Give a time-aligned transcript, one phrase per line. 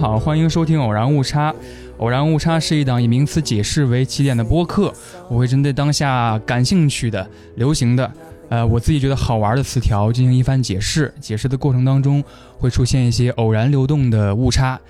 [0.00, 1.52] 好，欢迎收听《偶然误差》。
[1.98, 4.90] 偶然误差是一档以名词解释为起点的播客，
[5.28, 8.10] 我会针对当下感兴趣的、流行的，
[8.48, 11.12] 呃，我自己觉得好玩的词条进行一番解释。
[11.20, 12.24] 解释的过程当中
[12.56, 14.80] 会出现一些偶然流动的误差。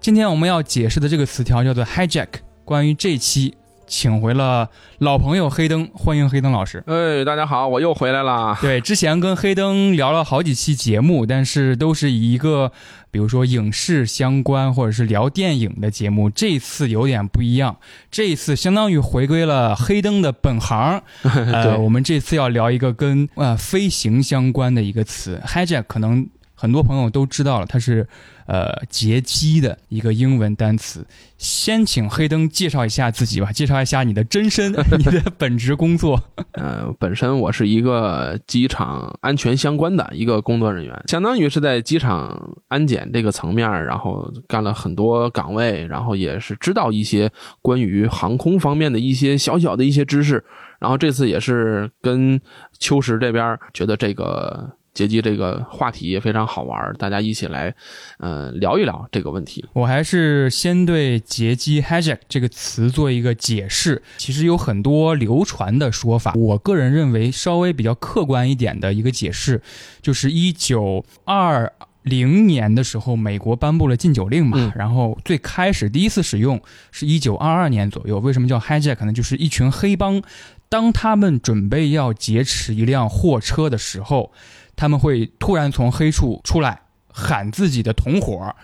[0.00, 2.28] 今天我们要解释的这个词条叫做 hijack。
[2.64, 3.54] 关于这期，
[3.86, 6.82] 请回了老朋友黑灯，欢迎黑灯老师。
[6.86, 8.56] 哎，大家好，我又回来了。
[8.60, 12.72] 对，之前跟黑灯聊了好几期节目，但是都是以一个，
[13.10, 16.30] 比如说影视相关或者是聊电影的节目。
[16.30, 17.76] 这次有点不一样，
[18.10, 21.02] 这一次相当于回归了黑灯的本行。
[21.22, 26.26] 呃，我们这次要聊一个跟呃飞行相关的一个词，hijack，可能
[26.64, 28.08] 很多朋友都知道了，它是
[28.46, 31.06] 呃劫机的一个英文单词。
[31.36, 36.18] 先请黑灯介绍一下自己吧，介绍一下你的真身， 你的本职工作。
[36.56, 50.42] 呃，本身我是一个机场安全相关的一个工作人员，相当于是在机场安检这个层面，然后干了很多岗位，然后也是知道一些关于航空方面的一些小小的一些知识。
[50.80, 52.40] 然后这次也是跟
[52.78, 54.72] 秋实这边觉得这个。
[54.94, 57.74] 劫机这个话题也非常好玩，大家一起来，
[58.18, 59.64] 呃，聊一聊这个问题。
[59.72, 64.00] 我还是先对劫机 hijack 这个词做一个解释。
[64.18, 69.60] 其实有很多流传的说法，我个人认为稍微比较客观一点的一个解释，
[70.00, 71.72] 就是一九二
[72.02, 78.20] 零年的时候，美国颁布了禁酒令嘛，然后最开始第一次使用是一九二二年左右。
[78.20, 79.12] 为什么叫 hijack 呢？
[79.12, 80.22] 就是一群黑帮，
[80.68, 84.30] 当他们准备要劫持一辆货车的时候。
[84.76, 88.54] 他们会突然从黑处出来喊自己的同伙，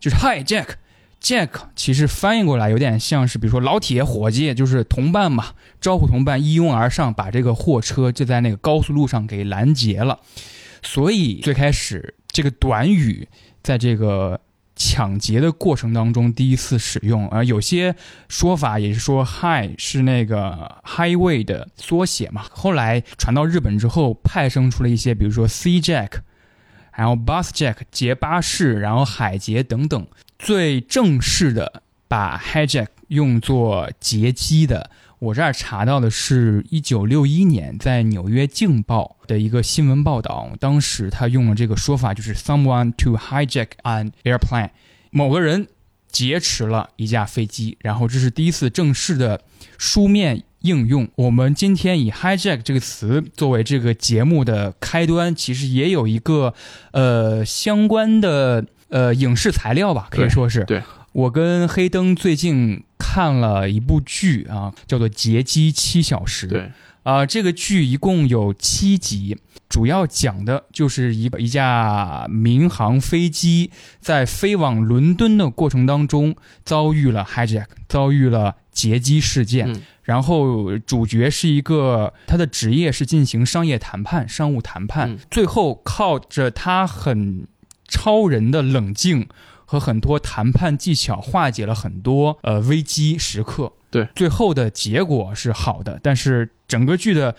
[0.00, 10.18] 就是 “Hi Jack”，Jack 其实翻译过来有点像是，比如说老铁、伙计，就是同伴嘛，招呼同伴一拥而上，把这个货车就在那个高速路上给拦截了。
[10.82, 13.28] 所以最开始这个短语
[13.62, 14.40] 在这个。
[14.84, 17.94] 抢劫的过程当中第一次使用，而有些
[18.28, 22.44] 说法也是说 “high” 是那个 “highway” 的缩写嘛。
[22.50, 26.10] 后来传到日本之后，派生出了一些，比如说 “sea jack”，
[26.96, 30.04] 然后 “bus jack” 劫巴士，然后海劫等等。
[30.36, 34.90] 最正式的把 “hijack” 用作劫机的。
[35.22, 44.70] 我这儿查到的是一九六一年在《纽约镜报》的一个新闻报道，当时他用了这个说法，就是 “someone to hijack an airplane”，
[45.12, 45.68] 某个人
[46.10, 49.40] 劫持了一架飞机，然后这是第一次正式的
[49.78, 51.08] 书面应用。
[51.14, 56.52] 我们今天以 “hijack” 这个词作为这个节目的开端，其实也有一个
[56.90, 60.82] 呃相关的呃影视材料吧，可以说是对。
[61.12, 66.46] 我跟黑灯最近看了一部剧啊，叫做《劫机七小时》。
[66.48, 69.36] 对，啊，这个剧一共有七集，
[69.68, 76.34] 主要讲的就是一一架民航飞机在飞往伦敦的过程当中
[76.64, 79.82] 遭遇了 hijack，遭遇了劫机事件。
[80.02, 87.46] 然后主角是一个，他的职业是进行商业谈判、商务谈判，最后靠着他很
[87.86, 89.28] 超人的冷静。
[89.72, 95.98] 和很多谈判技巧化解了很多呃危机时刻，对，最后的结果是好的。
[96.02, 97.34] 但是整个剧的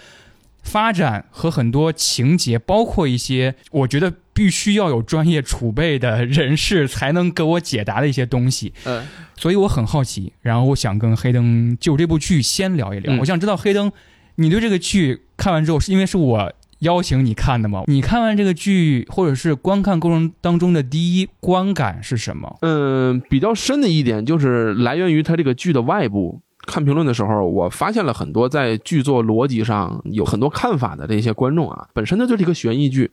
[0.64, 9.08] 发展和很多情节，包括一些我觉得必须要有专业储备的人士才能给我解答的一些东西，嗯，
[9.38, 13.16] 所以我很好奇，然后我想跟黑灯就这部剧先聊一聊。
[13.20, 13.92] 我想知道黑灯，
[14.38, 16.52] 你对这个剧看完之后，是因为是我。
[16.84, 17.84] 邀请你看的吗？
[17.88, 22.58] 你看完这个剧，或者是观看过程当中的第一观感是什么？
[22.62, 26.43] 嗯，比较深的一点就是来源于它这个剧的外部。
[26.66, 33.12] 看评论的时候，我发现了很多在剧作逻辑上有很多看法的这些观众啊，本身它就是一个悬疑剧，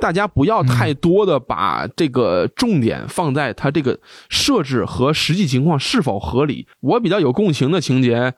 [0.00, 3.98] 大家不要太多的把这个重点放在它这个
[4.28, 6.66] 设置和实际情况是否合理。
[6.80, 8.34] 我比较有共情的情节，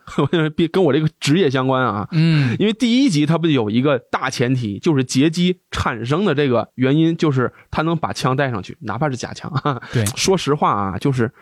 [0.71, 9.53] 跟我这个职业相关啊，嗯，因为第一集它不有一个大前提，就是劫机产生的这个原因，就是他能把枪带上去，哪怕是假枪。
[9.93, 11.33] 对， 说实话啊，就是。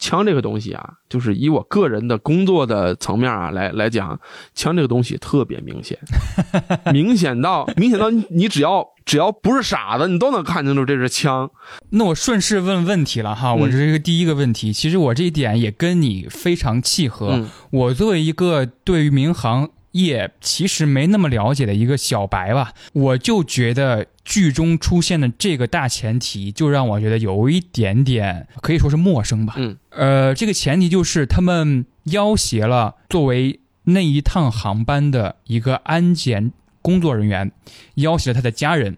[0.00, 4.18] 枪这个东西啊，就是以我个人的工作的层面啊来来讲，
[4.54, 5.98] 枪这个东西特别明显，
[6.92, 11.50] 明显到明显到你只要只要不是傻子，你都能看清楚这是枪。
[11.90, 17.46] 那我顺势问问题了哈，我这是一个第一个问题，其实我这一点也跟你非常契合。
[17.70, 29.54] 我作为一个对于民航业其实没那么了解的一个小白吧，我就觉得剧中出现的这个大前提，就让我觉得有一点点可以说是陌生吧。
[29.56, 36.52] 嗯，呃，这个前提就是他们要挟了作为那一趟航班的一个安检
[36.82, 37.50] 工作人员，
[37.94, 38.96] 要挟了他的家人，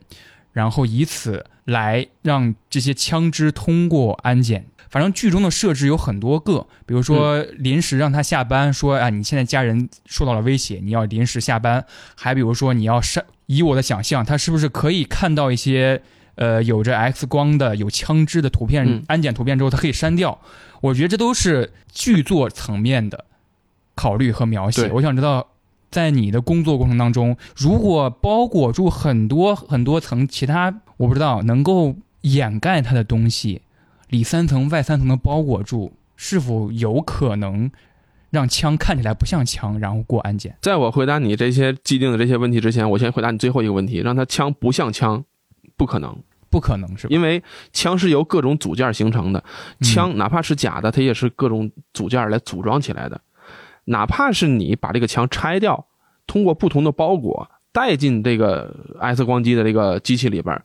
[0.52, 4.66] 然后以此来让这些枪支通过安检。
[4.90, 11.80] 反正剧中的设置有很多个，比如说临时让他下班，说啊你现在家人受到了威胁，你要临时下班；
[12.14, 16.02] 还比如说你要删，以我的想象，他是不是可以看到一些
[16.34, 20.38] 呃有着 X 光的有枪支的图片、嗯安检图片之后，他可以删掉？
[20.82, 23.24] 我觉得这都是剧作层面的
[23.94, 24.90] 考虑和描写。
[24.92, 25.48] 我想知道。
[25.90, 33.62] 在你的工作过程当中，如果包裹住很多很多层其他我不知道能够掩盖它的东西，
[34.08, 37.68] 里三层外三层的包裹住，是否有可能
[38.30, 40.56] 让枪看起来不像枪，然后过安检？
[40.60, 45.24] 在我回答你这些既定的这些问题之前，我先回答你最后一个问题，让它枪不像枪，
[45.76, 46.16] 不可能，
[46.48, 47.08] 不可能是？
[47.08, 49.42] 因为枪是由各种组件形成的，
[49.80, 53.20] 嗯枪哪怕是假的，它也是各种组件来组装起来的。
[53.86, 55.84] 哪怕是你把这个枪拆掉，
[56.28, 60.64] 通过不同的包裹带进这个 X 光机的这个机器里边儿，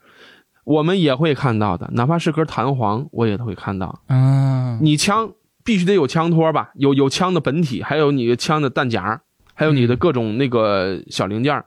[0.68, 1.90] 我们也会看到的。
[1.94, 4.02] 哪怕是根弹簧，我也都会看到。
[4.08, 5.32] 啊，你枪
[5.64, 9.22] 必须得有枪托吧，有有枪的本体，还有你枪的弹夹，
[9.54, 11.66] 还有你的各种那个小零件儿，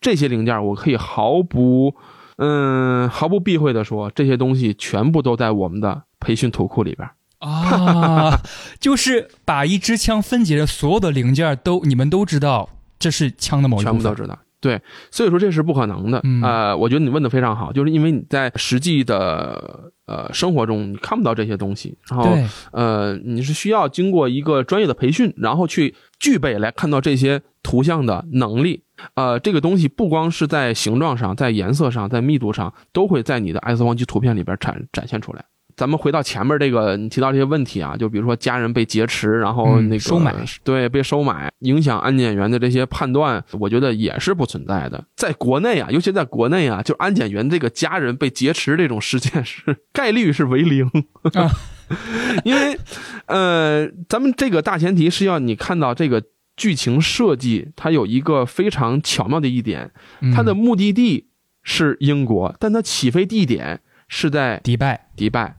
[0.00, 1.94] 这些零件儿我可以毫不，
[2.38, 7.12] 嗯，毫不避讳的说，这些东西全部都在我们的培训图库里边儿。
[7.46, 8.40] 啊，
[8.80, 14.00] 就是把一支枪分解的所有的零件都，你们都知道这是枪的某一部分。
[14.00, 14.38] 全部都知道。
[14.60, 14.80] 对，
[15.10, 16.20] 所以说这是不可能的。
[16.22, 22.36] 嗯呃，我觉得你问的非常好，就是因为你在实际的呃生活中你看不到这些东西，然后，
[22.72, 28.84] 呃你是需要经过一个专业的培训，然后去具备来看到这些图像的能力。
[29.14, 35.42] 呃，这个东西不光是在形状上，在颜色上，在密度上，都会在你的 X 光机图片里边展展现出来。
[35.80, 45.02] 咱们回到前面这个，你提到这些问题啊，就比如说家人被劫持，然后嗯那个、收买，对，被收买，影响安检员的这些判断，我觉得也是不存在的。
[45.16, 50.86] 在国内啊，尤其在国内啊，就安检员这个家人被劫持这种事件是概率是为零，
[51.32, 51.48] 啊
[52.44, 52.78] 因为
[53.24, 56.22] 呃，咱们这个大前提是要你看到这个
[56.58, 59.90] 剧情设计，它有一个非常巧妙的一点，
[60.20, 61.28] 嗯它的目的地
[61.62, 65.56] 是英国，但它起飞地点是在迪拜，迪拜。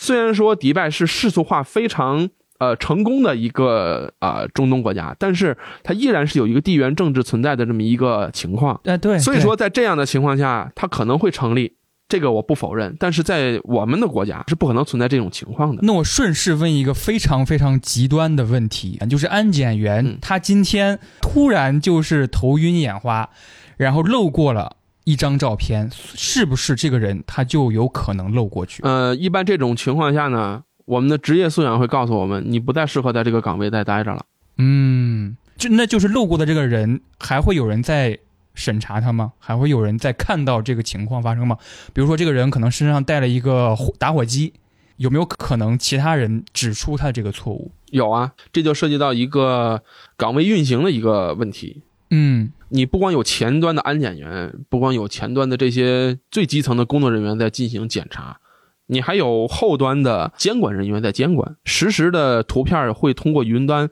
[0.00, 2.28] 虽然说迪拜是世俗化非常
[2.58, 8.80] 呃成功的一个呃中东国家，但是它依然是有一个地缘政治存在的这么一个情况。
[8.84, 11.74] 哎、对，所以说，在这样的情况下，它可能会成立，
[12.08, 12.96] 这个我不否认。
[12.98, 15.82] 但是在我们的国家是不可能存在这种情况的。
[15.82, 23.30] 那我顺势问一个非常非常极端的问题，就是安检员、嗯他今天突然就是头晕眼花，
[23.76, 24.76] 然后漏过了
[25.08, 28.82] 一张照片，是不是这个人他就有可能漏过去？
[28.82, 34.22] 呃，一般这种情况下呢，我们的职业素养会告诉我们，你不再适合在这个岗位再待着了。
[34.58, 38.18] 嗯，就那就是漏过的这个人，还会有人在
[38.52, 39.32] 审查他吗？
[39.38, 41.56] 还会有人在看到这个情况发生吗？
[41.94, 44.52] 比如说这个人可能身上带了一个火打火机，
[44.98, 47.72] 有没有可能其他人指出他这个错误？
[47.92, 49.82] 有啊，这就涉及到一个
[50.18, 51.82] 岗位运行的一个问题。
[52.10, 58.40] 嗯你不光有前端的安检员，不光有前端的这些最基层的工作人员在进行检查，
[58.86, 61.56] 你还有后端的监管人员在监管。
[61.64, 63.88] 实时的图片会通过云端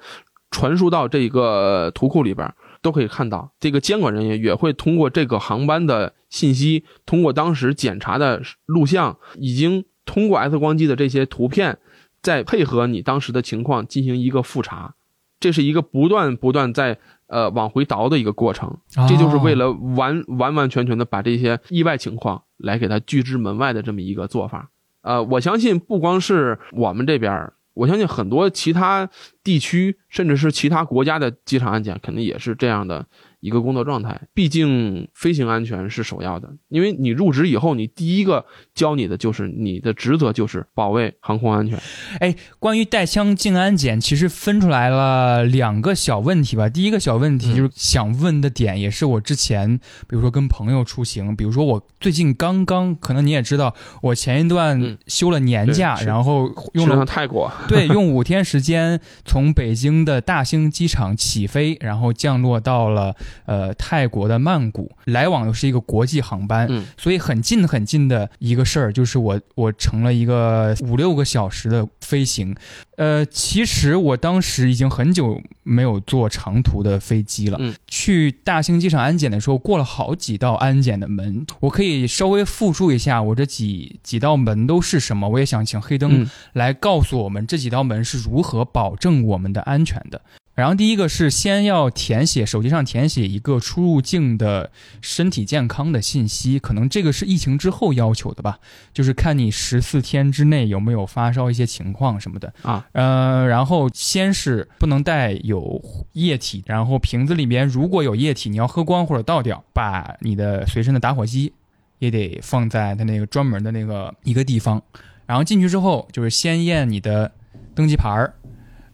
[0.51, 2.53] 传输到这个图库里边，
[2.83, 3.53] 都可以看到。
[3.59, 11.79] 这个监管人员也会通过这个航班的信息，通过当时检查的录像，已经通过 X 光机的这些图片，
[12.23, 14.95] 再配合你当时的情况进行一个复查。
[15.39, 18.77] 这是一个不断不断在呃往回倒的一个过程。
[19.09, 24.71] 这就是为了完完完全全的把这些意外情况来给它拒之门外的这么一个做法。
[25.03, 29.09] 呃，我相信不光是我们这边，我相信很多其他
[29.45, 33.07] 地区，甚至是其他国家的机场安检，肯定也是这样的
[33.47, 34.21] 一个工作状态。
[34.35, 41.79] 毕竟飞行安全是首要的，因为你入职以后，你第一个教你的就是你的职责就是保卫航空安全。
[42.19, 46.69] 哎，关于带枪进安检，其实分出来了两个小问题吧。
[46.69, 72.55] 第一个小问题嗯就是想问的点，也是我之前，比如说跟朋友出行，比如说我最近刚刚，可能你也知道，我前一段嗯休了年假，然后用了泰国， 对用五天时间从北京的大兴机场起飞，然后降落到了呃泰国的曼谷，来往又是一个国际航班，嗯所以很近很近的一个事儿，就是我我乘了一个五六个小时的飞行，
[72.97, 77.59] 呃，其实我当时已经很久没有坐长途的飞机了。
[77.61, 85.29] 嗯去大兴机场安检的时候，过了好几道安检的门，我可以稍微复述一下我这几几道门都是什么。
[85.29, 90.21] 我也想请黑灯嗯来告诉我们这几道门是如何保证我们的安全的。
[90.57, 94.73] 然后第一个是先要填写手机上填写一个出入境的
[95.03, 98.59] 身体健康的信息，可能这个是疫情之后要求的吧，
[98.95, 102.87] 就是看你十四天之内有没有发烧一些情况什么的啊。
[102.93, 105.81] 呃，然后先是不能带有
[106.15, 111.53] 液体，然后瓶子里面如果有液体，你要喝光或者倒掉，把你的随身的打火机
[111.99, 114.83] 也得放在它那个专门的那个一个地方。
[115.27, 117.31] 然后进去之后，就是先验你的
[117.75, 118.33] 登机牌儿，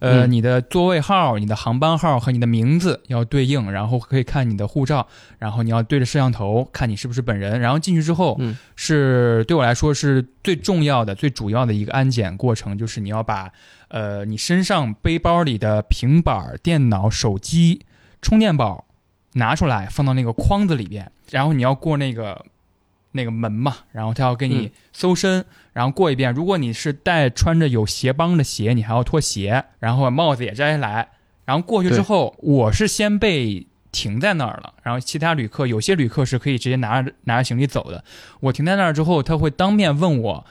[0.03, 5.07] 呃，嗯你的座位号、你的航班号和你的名字要对应，然后可以看你的护照，
[5.39, 7.61] 然后你要对着摄像头看你是不是本人。
[7.61, 13.53] 然后进去之后，嗯是对我来说是最重要的、最主要的一个安检过程，就是你要把
[13.87, 17.83] 呃你身上背包里的平板、电脑、手机、
[18.21, 18.87] 充电宝
[19.35, 22.45] 拿出来，放到那个筐子里边，然后你要过那个
[23.13, 26.33] 那个门嘛，然后他要给你嗯搜身，然后过一遍。
[26.33, 31.09] 如果你是带穿着有鞋帮的鞋，你还要脱鞋，然后帽子也摘下来，
[31.45, 38.03] 然后过去之后，我是先被停在那儿了，然后其他旅客有些旅客是可以直接拿着拿着行李走的。
[38.41, 40.47] 我停在那儿之后，他会当面问我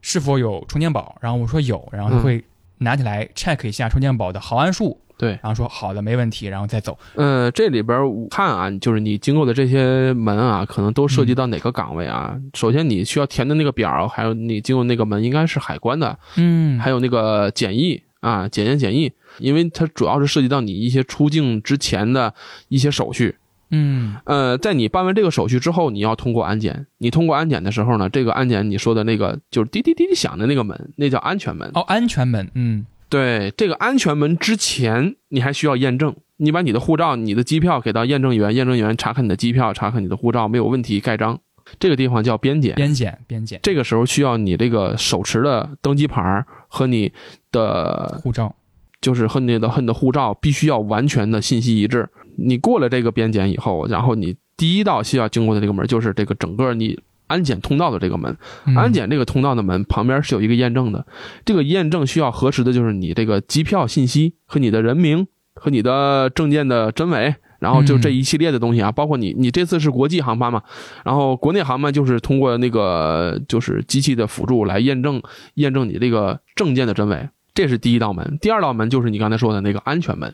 [0.00, 2.44] 是否有充电宝，然后我说有，然后他嗯会
[2.78, 6.96] 拿起来 check 一下充电宝的毫安数，对，然后说好的没问题，然后再走。
[7.16, 12.34] 呃，这里边我看啊，就是你经过的这些门啊，可能都涉及到哪个岗位啊？
[12.54, 22.32] 首先你需要填的那个表，还有你经过那个门应该是海关的，嗯，还有那个检疫啊，检验检疫，因为它主要是涉及到你一些出境之前的
[22.68, 23.34] 一些手续。
[23.70, 26.86] 嗯呃，在你办完这个手续之后，你要通过安检。
[26.96, 31.70] 你通过安检的时候呢，这个安检你说的那个就是滴滴滴滴响的那个门，那叫安全门。
[31.74, 41.38] 哦，安全门，嗯对，这个安全门之前你还需要验证，你把你的护照、你的机票给到验证员，验证员查看你的机票，查看你的护照没有问题，盖章。
[41.78, 42.74] 这个地方叫边检。
[42.76, 47.12] 边检边检这个时候需要你这个手持的登机牌儿和你
[47.52, 48.54] 的护照，
[49.00, 52.08] 就是和你的和你的护照必须要完全的信息一致。
[52.36, 56.98] 你过了这个边检以后，然后你第一道需要经过的这个门就是这个整个你
[57.28, 58.36] 安检通道的这个门。
[58.66, 61.06] 嗯安检这个通道的门旁边是有一个验证的，
[61.44, 67.36] 这个验证需要核实的就是你这个机票信息和你的人名和你的证件的真伪。
[67.60, 70.62] 然后就这一系列的东西啊，包括你，你这次是国际航班嘛，
[71.04, 75.20] 然后国内航班就是通过那个就是机器的辅助来验证
[75.54, 78.38] 验证你这个证件的真伪，这是第一道门。
[78.40, 80.32] 第二道门就是你刚才说的那个安全门。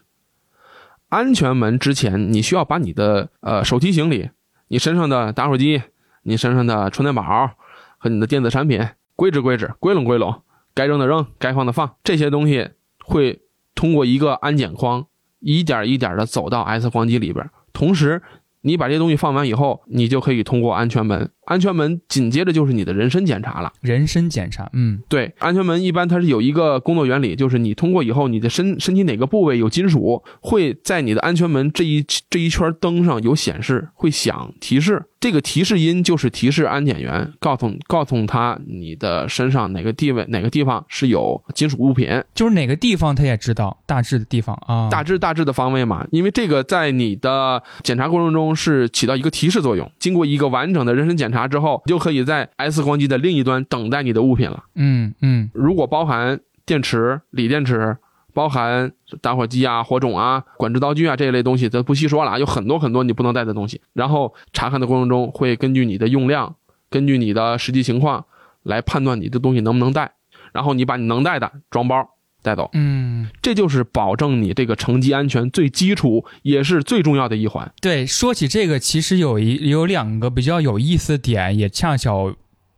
[1.08, 4.28] 安全门之前，你需要把你的呃手提行李、
[4.68, 5.80] 你身上的打火机、
[6.24, 7.50] 你身上的充电宝
[7.98, 10.42] 和你的电子产品归置归置、归拢归拢，
[10.74, 12.70] 该扔的扔，该放的放，这些东西
[13.04, 13.42] 会
[13.74, 15.06] 通过一个安检框
[15.38, 17.48] 一点一点的走到 S 光机里边。
[17.72, 18.22] 同时，
[18.62, 21.30] 你把这些东西放完以后，你就可以通过安全门。
[21.46, 23.72] 安全门紧接着就是你的人身检查了。
[23.80, 35.04] 人身检查，嗯对，安全门一般它是有一个工作原理，就是你通过以后，你的身身体哪个部位有金属，会在你的安全门这一这一圈灯上有显示，会响提示。
[35.20, 46.06] 这个提示音就是提示安检员告诉告诉他你的身上哪个地位哪个地方是有金属物品，就是哪个地方他也知道，大致的地方啊，大致大致的方位嘛。
[46.10, 49.90] 因为这个在你的检查过程中是起到一个提示作用。
[49.98, 54.64] 经过一个完整的人身检查之后，你就可以在 S 光机的另一端等待你的物品了。
[54.74, 57.96] 嗯嗯如果包含电池、锂电池，
[58.32, 63.80] 包含打火机啊、火种啊、管制刀具啊这一类东西，咱不细说了啊，有很多很多你不能带的东西。
[63.92, 66.54] 然后查看的过程中，会根据你的用量，
[66.90, 68.24] 根据你的实际情况
[68.62, 70.12] 来判断你的东西能不能带，
[70.52, 72.08] 然后你把你能带的装包
[72.44, 77.72] 带走，嗯，这就是保证你这个乘机安全最基础也是最重要的一环。
[77.80, 82.34] 对，说起这个，其实有一有两个比较有意思的点，也恰巧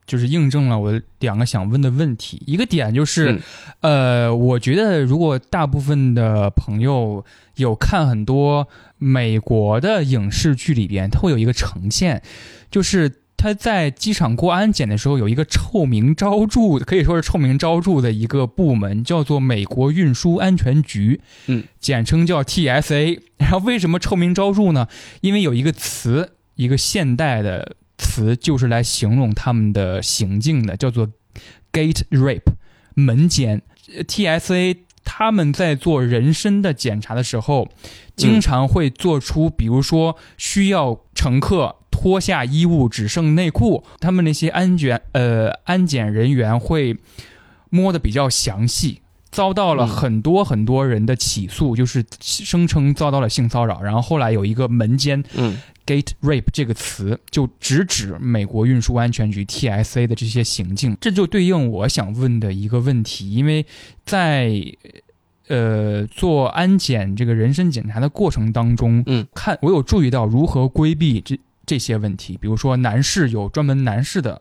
[0.07, 2.41] 就是印证了我两个想问的问题。
[2.47, 3.33] 一个点就是，
[3.81, 7.25] 嗯呃，我觉得如果大部分的朋友
[7.57, 8.69] 有看很多
[8.99, 12.23] 美国的影视剧里边，它会有一个呈现，
[12.71, 13.13] 就是。
[13.37, 23.21] 他在机场过安检的时候，有一个臭名昭著，可以说是臭名昭著的一个部门，叫做美国运输安全局，嗯，简称叫 TSA。
[23.37, 24.89] 然后为什么臭名昭著呢？
[25.21, 31.09] 因为有一个词，一个现代的词，就是来形容他们的行径的，叫做
[31.71, 32.43] gate rape，
[32.95, 33.63] 门监。
[33.95, 37.69] 呃 TSA 他们在做人身的检查的时候，
[38.17, 46.95] 经常会做出，比如说需要乘客脱下衣物只剩内裤，他们那些安检呃安检人员会
[47.71, 49.01] 摸的比较详细。
[49.33, 53.83] 遭到了嗯很多很多人的起诉，就是声称遭到了性骚扰。
[53.83, 60.97] 然后后来有一个门间嗯 “gate rape” 这个词，就直指美国运输安全局 TSA 的这些行径。
[61.01, 63.67] 这就对应我想问的一个问题，因为
[64.07, 64.55] 在
[65.49, 74.41] 呃做安检这个人身检查的过程当中，嗯，看我有注意到如何规避这这些问题，比如说男士有专门男士的。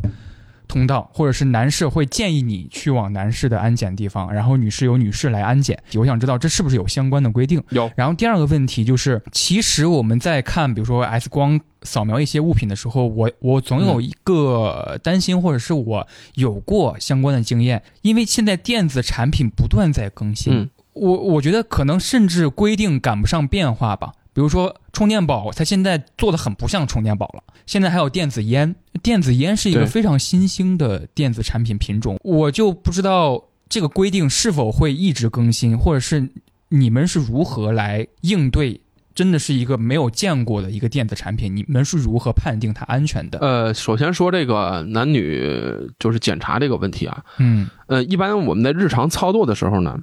[0.68, 5.82] 通道，或者是男士会建议你去往男士的安检地方，然后女士有女士来安检。
[5.94, 7.64] 我想知道这是不是有相关的规定？
[7.70, 7.90] 有。
[7.96, 24.14] 然后第二个问题就是，其实我们在看，比如说 X 光扫描一些物品的时候，我我总有一个担心，或者是我有过相关的经验，因为现在电子产品不断在更新，嗯我我觉得可能甚至规定赶不上变化吧。
[24.36, 27.42] 比如说充电宝，它现在做的很不像充电宝了。
[27.66, 36.30] 现在还有电子烟，电子烟是一个非常新兴的电子产品品种，我就不知道这个规定是否会一直更新，或者是
[36.68, 38.82] 你们是如何来应对？
[39.14, 43.40] 真的是一个没有见过的一个电子产品，你们是如何判定它安全的？
[43.40, 45.42] 呃，首先说这个男女
[45.98, 49.98] 就是检查这个问题啊，嗯呃，一般我们在日常操作的时候呢，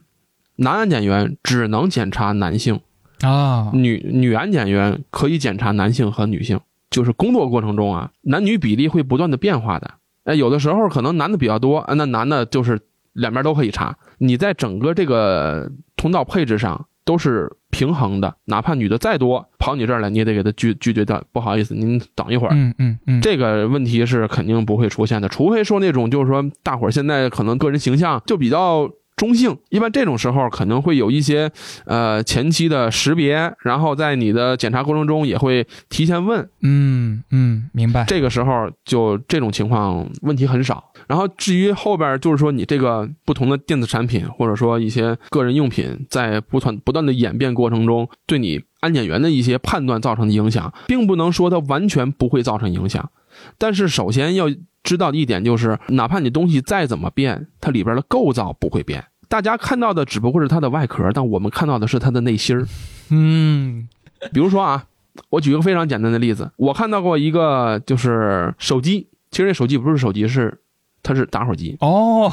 [0.57, 2.81] 男安检员只能检查男性，
[3.23, 6.61] 啊，女女安检员可以检查男性和女性。
[6.91, 9.95] 就是工作过程中啊，男女比例会不断的变化的。
[10.25, 12.79] 哎，有的时候可能男的比较多，啊那男的就是
[13.15, 13.97] 两边都可以查。
[14.19, 21.25] 你在整个这个通道配置上都是平衡的，哪怕女的再多跑你这儿来，你也得给他拒拒绝掉。
[21.33, 22.53] 不好意思，您等一会儿。
[22.55, 28.87] 嗯嗯嗯，这个问题是肯定不会出现的，除非说那种就是说大伙儿现在可能个人形象就比较
[29.23, 31.49] 中性，一般这种时候可能会有一些
[31.85, 38.05] 呃前期的识别，然后在你的检查过程中也会提前问，嗯嗯，明白。
[38.07, 40.93] 这个时候就这种情况问题很少。
[41.07, 53.09] 然后至于后边就是说你这个不同的电子产品或者说一些个人用品在不断不断的演变过程中，对你安检员的一些判断造成的影响，并不能说它完全不会造成影响。
[53.57, 54.47] 但是首先要
[54.83, 59.05] 知道的一点就是，哪怕你东西再怎么变，它里边的构造不会变。
[59.33, 62.67] 大家看到的只不过是它的外壳，但我们看到的是它的内芯儿。
[63.09, 63.89] 嗯
[64.31, 64.85] 比如说啊，
[65.31, 70.61] 我举个非常简单的例子，我看到过一个就是手机，其实这手机不是手机，是
[71.03, 71.79] 它是打火机。
[71.81, 72.31] 哦，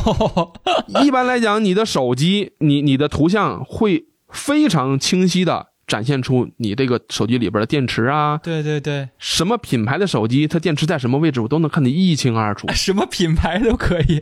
[1.01, 12.67] 一般来讲，你的手机，你你的图像会非常清晰的展现出你这个手机里边的电池啊，对对对，什么品牌的手机，它电池在什么位置，我都能看得一清二楚。
[12.75, 14.21] 什么品牌都可以。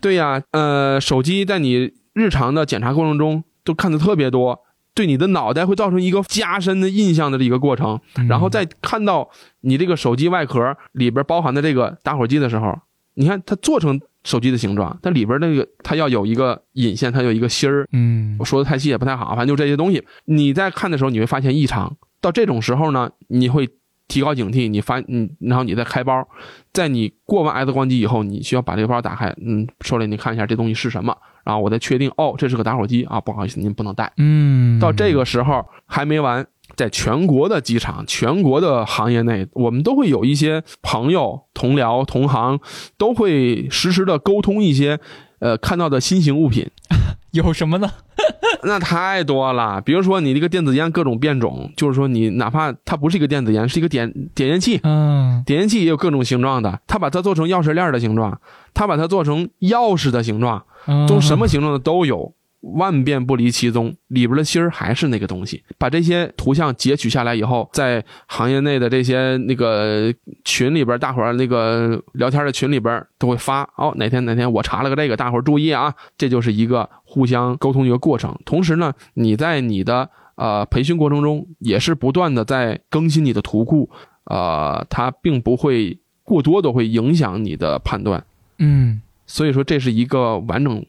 [0.00, 4.58] 对呀，呃，手机在你日常的检查过程中都看的特别多，
[4.94, 8.00] 对你的脑袋会造成一个加深的印象的一个过程。
[8.28, 9.28] 然后再看到
[9.60, 12.78] 你这个手机外壳里边包含的这个打火机的时候，
[13.14, 17.86] 你看它做成手机的形状，它里边那个它要有一个引线，它有一个芯儿。
[17.92, 20.02] 嗯我说的太细也不太好，反正就这些东西。
[20.24, 21.96] 你在看的时候，你会发现异常。
[22.20, 23.68] 到这种时候呢，你会
[24.08, 26.26] 提高警惕，你发嗯，然后你再开包，
[26.72, 34.12] 在你过完 X 光机以后，你需要把这个包打开，嗯，手里你看一下这东西是什么，然后我再确定哦，这是个打火机啊，不好意思，您不能带。
[34.16, 42.58] 嗯，到这个时候还没完，在全国的机场、全国的行业内，我们都会有一些朋友、同僚、同行，
[42.96, 44.98] 都会实时的沟通一些，
[45.38, 46.70] 呃，看到的新型物品。
[47.34, 47.90] 有什么呢？
[48.66, 58.40] 那太多了，比如说你这个电子烟各种变种，就是说你哪怕它不是一个电子烟，是一个点点烟器，嗯点烟器也有各种形状的，它把它做成钥匙链的形状，
[58.72, 62.32] 它把它做成钥匙的形状，嗯都什么形状的都有，
[62.72, 65.62] 万变不离其宗，里边的芯儿还是那个东西。
[65.76, 70.12] 把这些图像截取下来以后，在行业内的这些那个
[70.44, 78.34] 群里边，大伙儿那个聊天的群里边都会发哦，哪天哪天我查了个这个，大伙儿注意啊，这就是一个互相沟通的一个过程。
[78.44, 83.90] 同时呢，你在你的呃培训过程中也是不断的在更新你的图库，
[84.24, 88.24] 呃，它并不会过多的会影响你的判断。
[88.58, 90.84] 嗯所以说这是一个完整，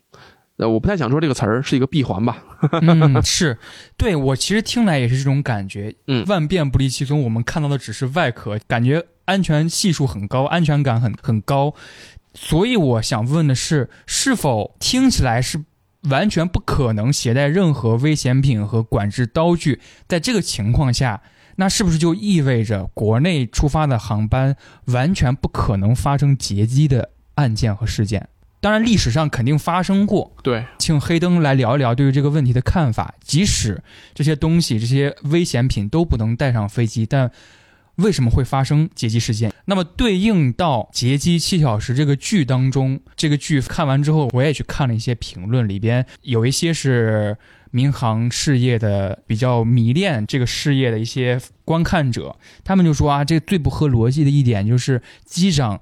[0.57, 2.43] 呃，我不太想说这个词儿是一个闭环吧。
[2.81, 3.57] 嗯，是
[3.97, 5.93] 对我其实听来也是这种感觉。
[6.07, 11.73] 嗯万变不离其宗，我们看到的只是外壳，感觉安全系数很高，安全感很很高。
[12.33, 15.63] 所以我想问的是，是否听起来是
[16.09, 19.81] 完全不可能携带任何危险品和管制刀具？
[20.07, 21.21] 在这个情况下，
[21.57, 28.27] 那是不是就意味着国内出发的航班完全不可能发生劫机的案件和事件？
[28.65, 33.13] 当然，历史上肯定发生过，对，请黑灯来聊一聊对于这个问题的看法。
[33.21, 33.83] 即使
[34.15, 37.29] 这些东西、这些危险品都不能带上飞机，但
[37.97, 39.53] 为什么会发生劫机事件？
[39.65, 47.37] 那么对应到《劫机七小时》这个剧当中，这个剧看完之后，我也去看了一些评论，里边有一些是
[47.69, 55.79] 民航事业的比较迷恋这个事业的一些观看者，他们就说啊，这最不合逻辑的一点就是机长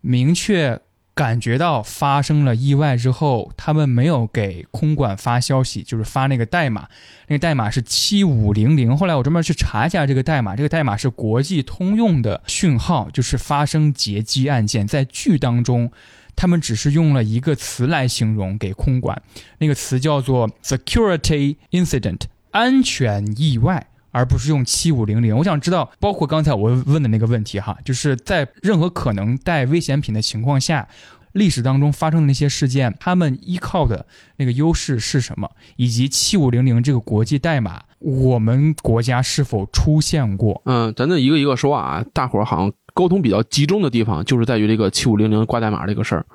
[0.00, 0.80] 明确。
[1.20, 6.88] 感觉到发生了意外之后，他们没有给空管发消息，就是发那个代码，
[7.26, 8.96] 那个代码是七五零零。
[8.96, 15.92] 后来我专门去查一下这个代码，这个代码是国际通用的讯号，就是发生劫机案件，在剧当中，
[16.34, 19.20] 他们只是用了一个词来形容给空管，
[19.58, 22.20] 那个词叫做 security incident，
[22.52, 23.88] 安全意外。
[24.10, 25.36] 而不是用七五零零。
[25.36, 30.88] 我想知道，包括刚才我问的那个问题哈，就是在任何可能带危险品的情况下，
[31.32, 35.50] 历史当中发生的那些事件，他们依靠的那个优势是什么？
[35.76, 40.60] 以及七五零零这个国际代码，我们国家是否出现过？
[40.64, 42.04] 嗯，咱就一个一个说啊。
[42.12, 46.26] 大伙儿好像沟通比较集中的地方，就是在于这个七五零零挂代码这个事儿。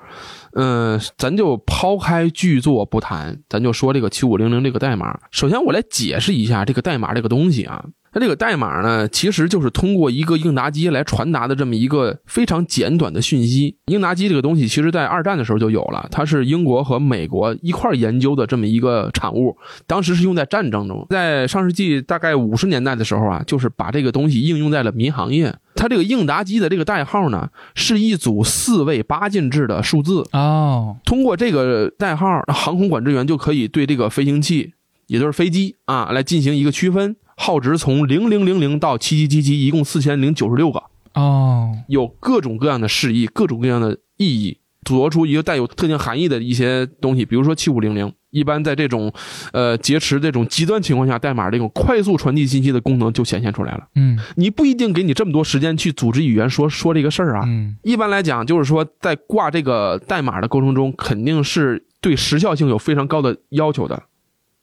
[0.54, 5.16] 嗯，咱就抛开剧作不谈，咱就说这个七五零零这个代码。
[5.30, 7.84] 首先，我来解释一下这个代码这个东西啊。
[8.16, 13.76] 它这个代码呢，其实就是通过一个应答机来传达的这么一个非常简短的讯息。
[13.88, 19.54] 应答机这个东西，其实在二战的时候就有了，它是英国和美国一块研究的这么一个产物。
[19.86, 25.54] 当时是用在战争中，在上世纪大概五十年代的时候啊，就是把这个东西应用在了民航业。
[25.74, 30.96] 它这个应答机的这个代号呢，是一组四位八进制的数字哦。
[31.04, 34.72] 通过这个代号，航空管制员就可以对这个飞行器，
[35.06, 37.14] 也就是飞机啊，来进行一个区分。
[37.36, 40.82] 号值从零零零零到七七七七，一共四千零九十六个
[41.14, 47.24] 哦，有各种各样的示意，各种各样的意义，组合出一个带有特定含义的一些东西。
[47.24, 49.12] 比如说七五零零，一般在这种
[49.52, 53.86] 呃劫持这种极端情况下，代码这种快速传递信息的功能就显现出来了。
[53.94, 57.44] 嗯，你不一定给你这么多时间去组织语言说说这个事儿啊。
[57.46, 64.02] 嗯，一般来讲，就是说在挂这个代码的过程中，肯定是对时效性有非常高的要求的。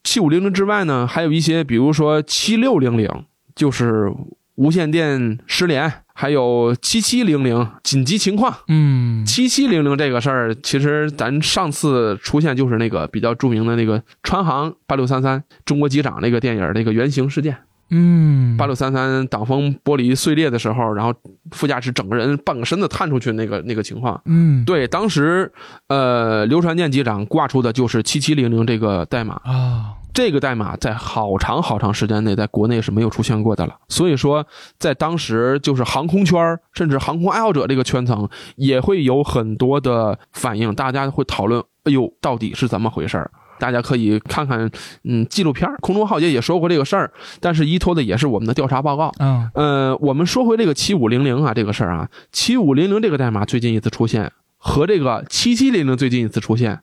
[0.03, 3.09] 七五零零之外呢，还有一些，比如说七六零零，
[3.55, 4.11] 就是
[4.55, 8.53] 无线电失联；还有七七零零紧急情况。
[8.67, 17.57] 嗯，七七零零这个事儿，其实咱上次出现就是那个比较著名的那个川航八六三三中国机长那个电影那个原型事件。
[17.89, 21.13] 嗯，八六三三挡风玻璃碎裂的时候，然后
[21.51, 24.19] 副驾驶整个人半个身子探出去那个那个情况。
[24.25, 25.51] 嗯，对，当时
[25.87, 29.95] 呃，刘传健机长挂出的就是七七零零这个代码啊。
[30.13, 34.45] 这个代码在好长好长时间内在国内是没有出现过的了，所以说
[34.77, 43.27] 在当时就是航空圈甚至航空爱好者这个圈层也会有很多的反应，大家会讨论，哎呦，到底是怎么回事
[43.59, 44.69] 大家可以看看，
[45.03, 49.11] 嗯，纪录片空中浩劫也说过这个事儿，但是依托的也是我们的调查报告。
[49.19, 56.81] 嗯，呃，我们说回这个七五零零啊，这个事儿啊，七五零零这个代码最近一次出现和这个七七零零最近一次出现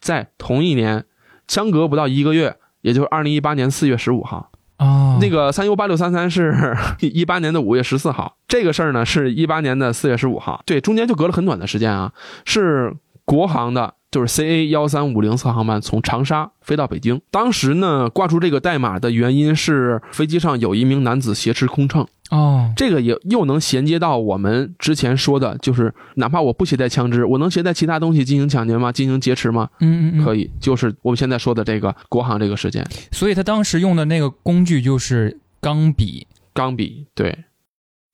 [0.00, 1.04] 在同一年，
[1.46, 2.56] 相隔不到一个月。
[2.82, 12.12] 也就是二零一八年四月十五号，啊，那个三 U 八六三三是 一八年的五月十四号，这个事儿呢是一八年的四月十五号，对，中间就隔了很短的时间啊，
[12.44, 12.92] 是
[13.24, 13.94] 国航的。
[14.12, 22.06] 就是 C A 幺三五零次航班从长沙飞到北京，当时呢挂出这个代码的原因是飞机上有一名男子挟持空乘。
[22.30, 28.92] 哦，这个也又能衔接到我们之前说的，就是哪怕我不携带枪支，我能携带其他东西进行抢劫吗？
[28.92, 29.70] 进行劫持吗？
[29.80, 32.86] 嗯嗯，可以，就是我们现在说的这个国航这个事件。
[33.12, 37.46] 所以他当时用的那个工具就是钢笔，钢笔对，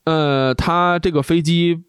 [0.04, 1.82] 呃，他这个飞机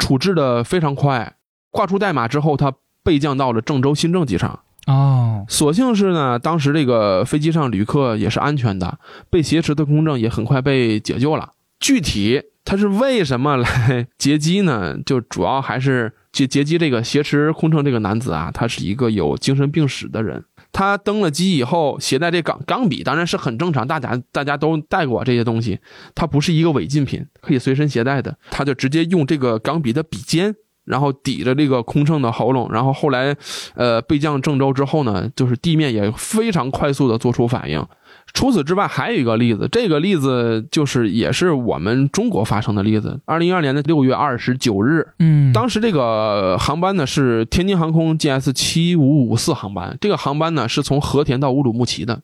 [0.00, 1.36] 处置的非常快，
[1.70, 2.72] 挂出代码之后，他。
[3.02, 8.98] 备降到了郑州新郑机场哦，所幸是呢，当时这个飞机上旅客也是安全的，
[9.30, 11.52] 被挟持的空乘也很快被解救了。
[11.80, 14.98] 具体他是为什么来劫机呢？
[15.04, 20.44] 就主要还是劫劫机这个挟持空乘这个男子啊，他是一个有精神病史的人。
[20.72, 25.80] 他登了机以后携带这钢钢笔，当然是很正常，大家大家都带过这些东西，
[26.14, 28.36] 它不是一个违禁品，可以随身携带的。
[28.50, 30.54] 他就直接用这个钢笔的笔尖。
[30.84, 33.36] 然后抵着这个空乘的喉咙，然后后来，
[33.74, 37.86] 呃，备降郑州之后呢，就是地面也非常快速的做出反应。
[38.32, 43.20] 除此之外，还有一个例子，这个例子就是也是我们中国发生的例子。
[43.24, 52.20] 二零一二年的六月二十九日，嗯，当时这个航班呢是天津航空 GS 七五五四航班，这个航班呢是从和田到乌鲁木齐的，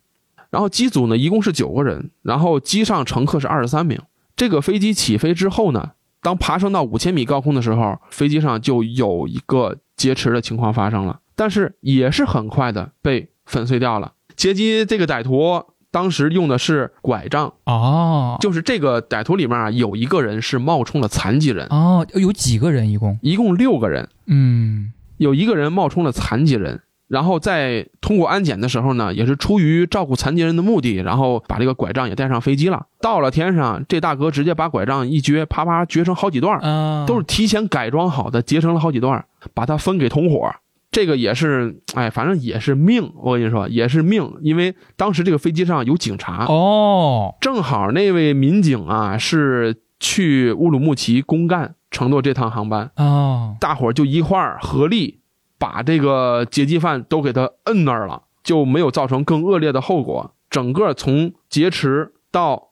[0.50, 4.00] 然后机组呢一共是九个人，然后机上乘客是二十三名。
[4.36, 5.90] 这个飞机起飞之后呢。
[6.26, 14.14] 当爬升到五千米高空的时候，飞机上就有一个劫持的情况发生了，但是也是很快的被粉碎掉了。
[14.34, 15.62] 劫机这个歹徒
[15.92, 23.16] 当时用的是拐杖，哦，就是这个歹徒里面啊有一个人是冒充了残疾人，哦，有几个人一共？
[23.22, 26.80] 一共六个人，嗯有一个人冒充了残疾人。
[27.08, 32.86] 然后在通过安检的时候呢，也是出于照顾残疾人的目的，然后把这个拐杖也带上飞机了。
[33.00, 36.60] 到了天上，这大哥直接把拐杖一撅，啪啪撅成好几段
[37.06, 40.50] 都是提前改装好的，截成了好几段儿，把它分给同伙。
[40.90, 43.12] 这个也是，哎，反正也是命。
[43.22, 55.20] 我跟你说，也是命，因为当时这个飞机上有警察，哦，正好那位民警啊是去乌鲁木齐公干乘坐这趟航班，哦，大伙儿就一块儿合力
[55.58, 60.32] 把这个劫机犯都给他摁那儿了，就没有造成更恶劣的后果。
[60.48, 62.70] 整个从劫持到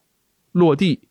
[0.52, 1.08] 落地，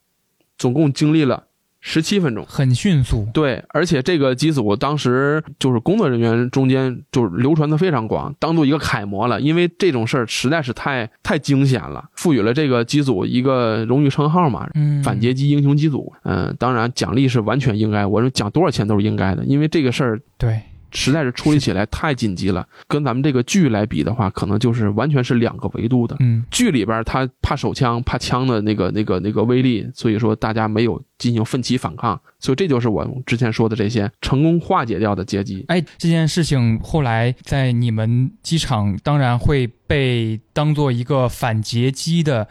[0.58, 1.44] 总共经历了
[1.82, 2.46] 十七分钟。
[2.48, 3.28] 很迅速。
[3.34, 9.42] 对，而且这个机组当时就是工作人员中间就是流传的非常广，当做一个楷模了。
[9.42, 16.14] 因为这种事儿实在是太太惊险了，赋予了这个机组一个荣誉称号嘛，嗯，反劫机英雄机组。
[16.24, 20.62] 嗯、当然奖励是完全应该，我说奖多少钱都是应该的，因为这个事儿对，
[20.94, 26.16] 实在是处理起来太紧急了，跟咱们这个剧来比的话，可能就是完全是两个维度的。
[26.20, 35.66] 嗯剧里边他怕手枪、怕枪的那个、那个、那个威力，所以说大家没有进行奋起反抗，所以这就是我之前说的这些成功化解掉的阶级。
[35.68, 42.48] 哎，这件事情后来在你们机场当然会被当做一个反劫机的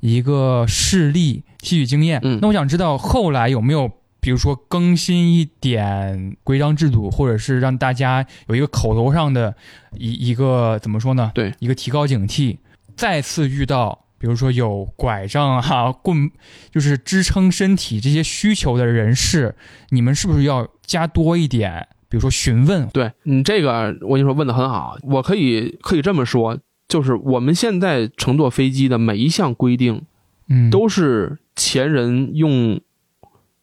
[0.00, 2.20] 一个事例，吸取经验。
[2.24, 3.90] 嗯那我想知道后来有没有，
[4.22, 9.52] 比如说更新一点规章制度，或者是让大家有一个口头上的
[9.98, 11.32] 一一个怎么说呢？
[11.34, 12.56] 对，一个提高警惕。
[12.94, 16.30] 再次遇到，比如说有拐杖啊、棍，
[16.70, 19.56] 就是支撑身体这些需求的人士，
[19.88, 21.88] 你们是不是要加多一点？
[22.08, 26.56] 比如说询问，对你这个，我跟你说问的很好，我可以可以这么说，
[26.86, 30.02] 就是我们现在乘坐飞机的每一项规定，
[30.48, 32.80] 嗯，都是前人用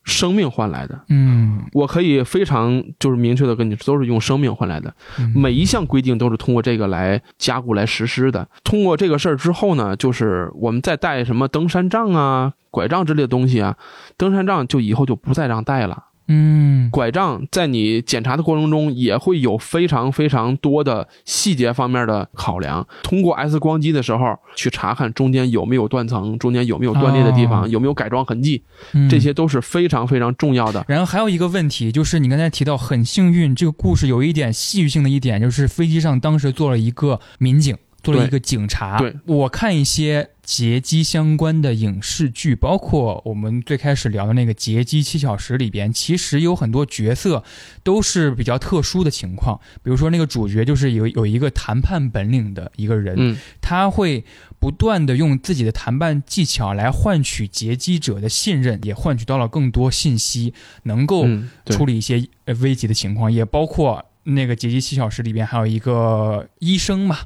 [0.09, 0.99] 生命换来的。
[1.07, 4.93] 嗯，我可以非常就是明确的跟你说，都是用生命换来的。
[5.19, 8.45] 嗯每一项规定都是通过这个来加固来实施的。
[8.63, 13.77] 通过这个事儿之后呢，就是我们再带什么登山杖啊、拐杖之类的东西啊，
[14.17, 16.05] 登山杖就以后就不再让带了。
[16.31, 22.87] 嗯拐杖在你检查的过程中也会有非常非常多的细节方面的考量。
[23.03, 28.63] 通过 X 光机的时候去查看中间有没有断层，中间有没有断裂的地方，哦有没有改装痕迹，
[28.93, 30.85] 嗯这些都是非常非常重要的。
[30.87, 38.97] 然后还有一个问题，就是你刚才提到很幸运，这个故事有一点戏剧性的一点，就是飞机上当时坐了一个民警，做了一个警察。
[38.97, 47.43] 对我看一些劫机相关的影视剧，包括我们最开始聊的那个《劫机七小时》里边，其实有很多角色
[47.83, 54.25] 都是比较特殊的情况，比如说那个主角就是有有一个谈判本领的一个人，嗯，他会
[54.57, 61.27] 不断的用自己的谈判技巧来换取劫机者的信任，也换取到了更多信息，能够
[61.67, 67.19] 处理一些呃危急的情况，也包括那个劫机七小时里边还有一个医生嘛，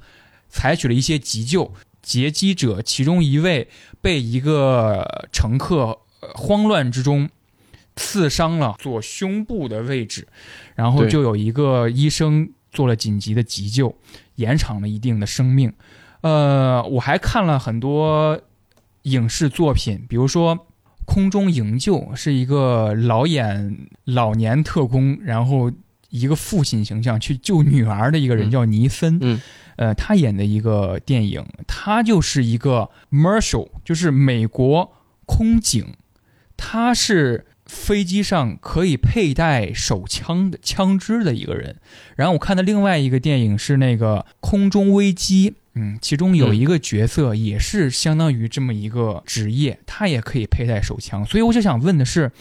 [0.49, 1.73] 采取了一些急救。
[2.03, 3.67] 劫机者其中一位
[4.01, 7.29] 被一个乘客呃慌乱之中
[7.95, 10.27] 刺伤了左胸部的位置，
[10.75, 13.95] 然后就有一个医生做了紧急的急救，
[14.35, 15.73] 延长了一定的生命。
[16.21, 18.39] 呃，我还看了很多
[19.03, 20.55] 影视作品，比如说
[21.05, 25.71] 《空中营救》是一个老演老年特工，然后
[26.13, 29.41] 一个父亲形象去救女儿的一个人嗯叫尼森，嗯
[29.77, 34.93] 呃，他演的一个电影，他就是一个 Marshal，就是美国
[35.25, 35.95] 空警，
[36.55, 41.77] 他是飞机上可以佩戴手枪的枪支的一个人。
[42.15, 51.25] 然后我看的另外一个电影是那个《空中危机》，嗯，其中有一个角色也是相当于这么一个职业，他也可以佩戴手枪。
[51.25, 52.31] 所以我就想问的是，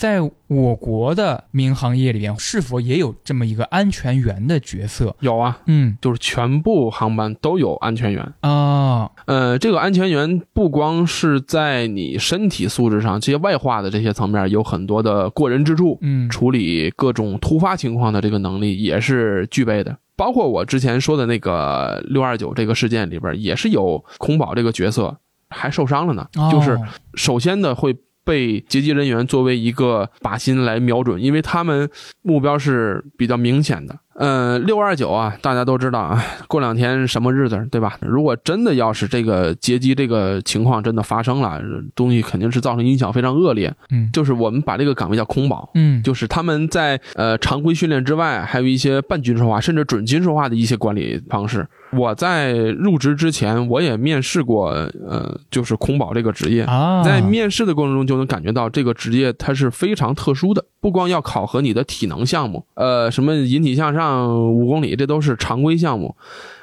[0.00, 5.14] 在我国的民航业里边，是否也有这么一个安全员的角色？
[5.20, 8.32] 有啊，嗯就是全部航班都有安全员。
[8.40, 19.94] 啊，呃，这个安全员不光是在你身体素质上这些外化的这些层面有很多的过人之处，嗯处理各种突发情况的这个能力也是具备的。
[20.16, 25.14] 包括我之前说的那个六二九这个事件里边，也是有空保这个角色
[25.50, 26.26] 还受伤了呢。
[26.50, 26.80] 就是哦
[27.16, 27.94] 首先呢会
[28.30, 31.90] 被劫机人员作为一个靶心来瞄准，因为他们
[32.22, 33.98] 目标是比较明显的。
[34.14, 37.96] 呃，六二九啊，大家都知道啊，过两天什么日子，对吧？
[38.00, 41.60] 如果真的要是这个劫机这个情况真的发生了，
[41.94, 43.72] 东西肯定是造成影响非常恶劣。
[43.90, 51.66] 嗯就是我们把这个岗位叫空保，嗯，就是他们在呃常规训练之外，还有一些半军事化甚至准军事化的一些管理方式。
[51.92, 54.68] 我在入职之前，我也面试过，
[55.08, 56.62] 呃，就是空保这个职业。
[56.62, 66.14] 啊，在面试的过程中就能感觉到这个职业它是非常特殊的，不光要考核你的体能项目，呃，什么引体向上五公里，这都是常规项目，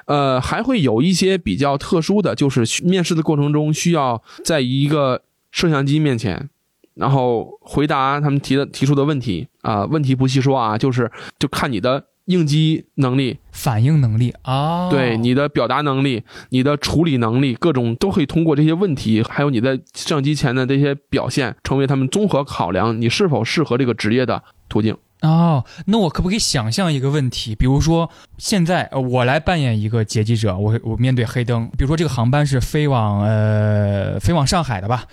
[0.05, 5.21] 呃，还会有一些比较特殊的，就是面试的过程中需要在一个
[5.51, 6.49] 摄像机面前，
[6.95, 24.97] 然后回答他们提的提出的问题啊、问题不细说啊，就是就看你的应激能力，反应能力啊，对你的表达能力、你的处理能力，各种都可以通过这些问题，还有你在摄像机前的这些表现，成为他们综合考量你是否适合这个职业的途径。
[25.21, 27.55] 哦，那我可不可以想象一个问题？
[27.55, 35.05] 比如说，现在呃我来扮演一个劫机者，我我面对黑灯，比如说这个航班是飞往呃飞往上海的吧？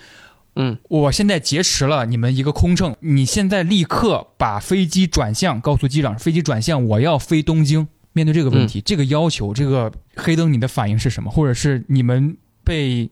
[0.55, 7.87] 嗯，我现在劫持了你们一个空乘，你现在立刻把飞机转向，告诉机长飞机转向，我要飞东京。
[8.13, 11.29] 面对这个问题，这个要求，这个黑灯你的反应是什么？
[11.29, 13.09] 或者是你们被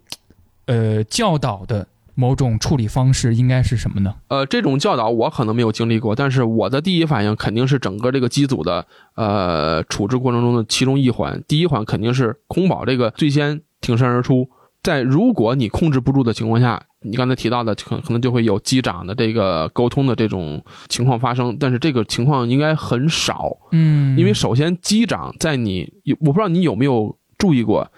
[0.68, 4.16] 呃教导的某种处理方式应该是什么呢？
[4.28, 11.44] 呃，这种教导我可能没有经历过，但是我的第一反应肯定是整个这个机组的呃处置过程中的其中一环。
[11.48, 14.50] 第一环肯定是空保这个最先挺身而出，
[14.82, 27.92] 在如果你控制不住的情况下，你刚才提到的可可能就会有机长的这个沟通的这种情况发生，但是这个情况应该很少，嗯，因为首先机长在你，我不知道你有没有注意过，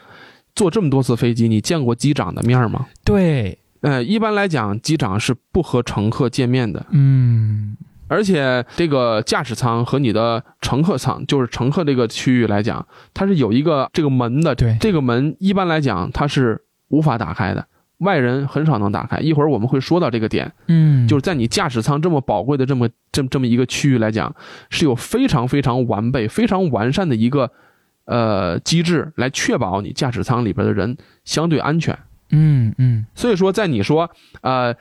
[0.55, 2.87] 坐这么多次飞机，你见过机长的面吗？
[3.03, 14.55] 对，呃，一般来讲，机长是不和乘客见面的，嗯而且这个驾驶舱和你的乘客舱，就是乘客这个区域来讲，它是有一个这个门的。
[14.55, 17.63] 对这个门一般来讲它是无法打开的，
[17.99, 19.19] 外人很少能打开。
[19.19, 24.35] 一会儿我们会说到这个点，嗯，就是在你驾驶舱这么宝贵的这么这么这么一个区域来讲，
[24.71, 27.51] 是有非常非常完备、非常完善的一个
[28.05, 31.95] 呃机制来确保你驾驶舱里边的人相对安全。
[32.29, 34.09] 嗯嗯所以说，在你说
[34.41, 34.75] 呃，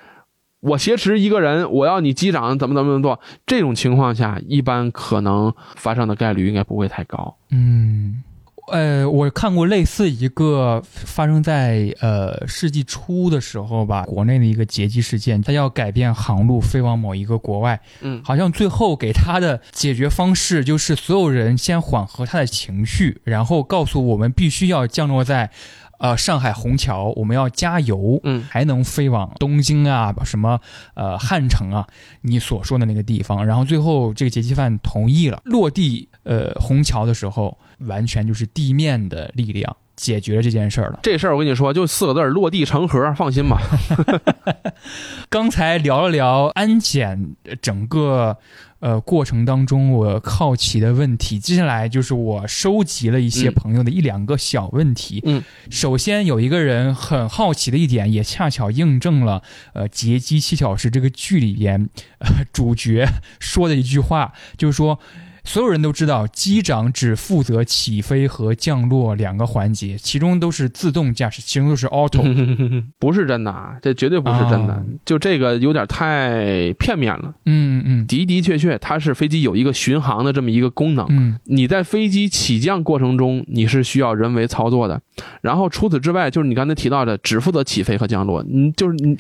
[0.61, 7.37] 我挟持一个人，我要你机长怎么怎么怎么做这种情况下，一般可能发生的概率应该不会太高。
[7.51, 8.23] 嗯，
[8.73, 25.51] 呃，我看过类似一个发生在呃世纪初的时候吧，国内的一个劫机事件，他要改变航路飞往某一个国外，嗯好像最后给他的解决方式就是所有人先缓和他的情绪，然后告诉我们必须要降落在。
[25.99, 30.61] 呃，上海虹桥，我们要加油，嗯还能飞往东京啊，什么
[30.95, 31.87] 呃汉城啊，
[32.23, 33.45] 你所说的那个地方。
[33.47, 41.01] 然后最后这个劫机犯同意了，落地呃虹桥的时候，完全就是地面的力量解决了这件事儿了。
[41.03, 43.13] 这事儿我跟你说，就四个字儿：落地成盒。
[43.15, 43.61] 放心吧。
[45.31, 48.37] 刚才聊了聊安检呃整个
[48.85, 55.23] 呃过程当中我好奇的问题，接下来就是我收集了一些嗯朋友的一两个小问题。
[55.25, 59.43] 嗯，首先有一个人很好奇的一点，也恰巧印证了
[59.73, 63.09] 呃《劫机七小时》这个剧里边呃主角
[63.41, 65.01] 说的一句话，就是说。
[65.45, 72.23] 所有人都知道，机长只负责起飞和降落两个环节，其中都是自动驾驶，其中都是 auto。
[72.99, 74.73] 不是真的啊，这绝对不是真的。
[74.75, 77.35] 啊就这个有点太片面了。
[77.45, 81.07] 嗯嗯的的确确，它是飞机有一个巡航的这么一个功能。
[81.11, 85.01] 嗯你在飞机起降过程中，你是需要人为操作的。
[85.43, 88.43] 然后除此之外，就是你刚才提到的，只负责起飞和降落。
[88.49, 89.17] 你就是你，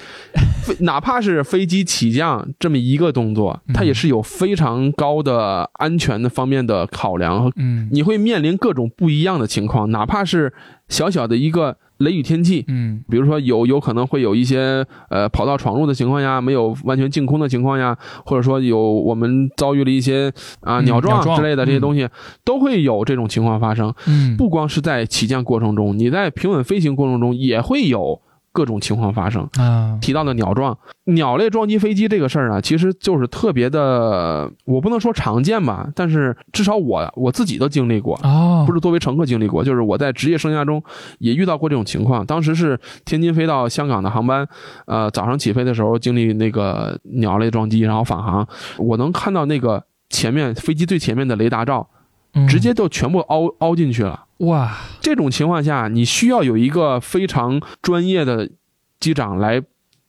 [0.80, 7.88] 哪怕是飞机起降这么一个动作，它也是有非常高的安全的方面的考量和嗯。
[7.92, 10.53] 你会面临各种不一样的情况，哪怕是
[10.88, 13.03] 小小的一个雷雨天气，嗯。
[13.09, 22.09] 比如说有有可能会有一些呃跑道闯入的情况呀，没有完全净空的情况呀，或者说有我们遭遇了一些啊、嗯鸟撞鸟撞之类的这些东西，
[22.44, 23.92] 都会有这种情况发生。
[24.07, 28.20] 嗯，不光是在起降过程中，你在平稳飞行过程中也会有
[28.55, 29.47] 各种情况发生。
[29.59, 38.19] 啊，提到的鸟撞，鸟类撞击飞机这个事儿啊，其实就是特别的，我不能说常见吧，但是至少我我自己都经历过。
[38.23, 40.83] 哦，不是作为乘客经历过，就是我在职业生涯中
[41.19, 42.25] 也遇到过这种情况。
[42.25, 44.47] 当时是天津飞到香港的航班，
[44.87, 48.47] 呃，早上起飞的时候经历那个鸟类撞击，然后返航，
[48.79, 51.88] 我能看到那个前面飞机最前面的雷达罩
[52.35, 54.23] 嗯直接就全部凹凹进去了。
[54.38, 58.50] 哇，这种情况下，你需要有一个非常专业的
[58.98, 59.62] 机长来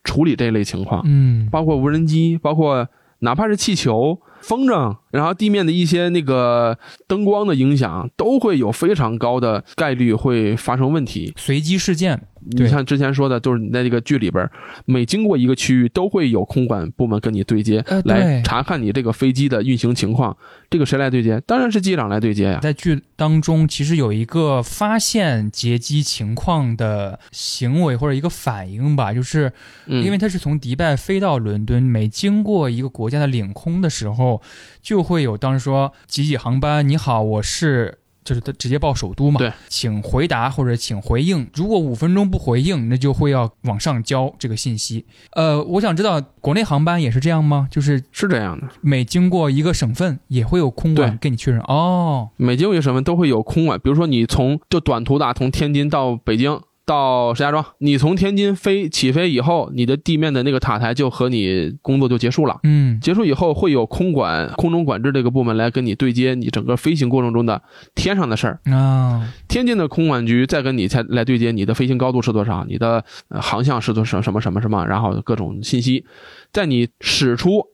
[0.03, 1.47] 处理这类情况，嗯。
[1.51, 2.88] 包括无人机，包括
[3.19, 11.34] 哪怕是气球，风筝，然后地面的一些那个灯光的影响，都会有非常高的概率会发生问题。
[11.38, 14.50] 随机事件，对你像之前说的，就是你在这个剧里边，
[14.86, 20.36] 每经过一个区域，都会有空管部门跟你对接，呃对来查看你这个飞机的运行情况。
[20.70, 21.41] 这个谁来对接？
[21.46, 22.60] 当然是机长来对接呀。
[22.62, 29.52] 在剧当中，其实有一个发现劫机情况的行为或者一个反应吧，就是
[29.86, 34.41] 嗯，因为它是从迪拜飞到伦敦，每经过一个国家的领空的时候，
[34.82, 38.00] 就会有当时说几几航班，你好，我是。
[38.26, 41.47] 就是他直接报首都嘛，对，请回答或者请回应。
[41.53, 45.05] 如果五分钟不回应，那就会要往上交这个信息。
[45.32, 47.67] 呃，我想知道国内航班也是这样吗？
[47.71, 51.61] 就是是这样的，每经过一个省份，也会有空管跟你确认。
[51.61, 56.59] 哦，每经过一个省份都会有空管，比如说你从就短途的，从天津到北京。
[56.86, 62.60] 到石家庄，你从天津飞起飞以后，你的地面的那个塔台就和你工作就结束了。
[62.64, 67.60] 嗯，结束以后，会有空管、空中管制这个部门来跟你对接你整个飞行过程中的
[67.96, 68.60] 天上的事儿。
[68.72, 76.06] 啊，天津的空管局再跟你才来对接你的飞行高度是多少，你的、呃航向是多少什么什么什么，然后各种信息，
[76.54, 77.66] 在你驶出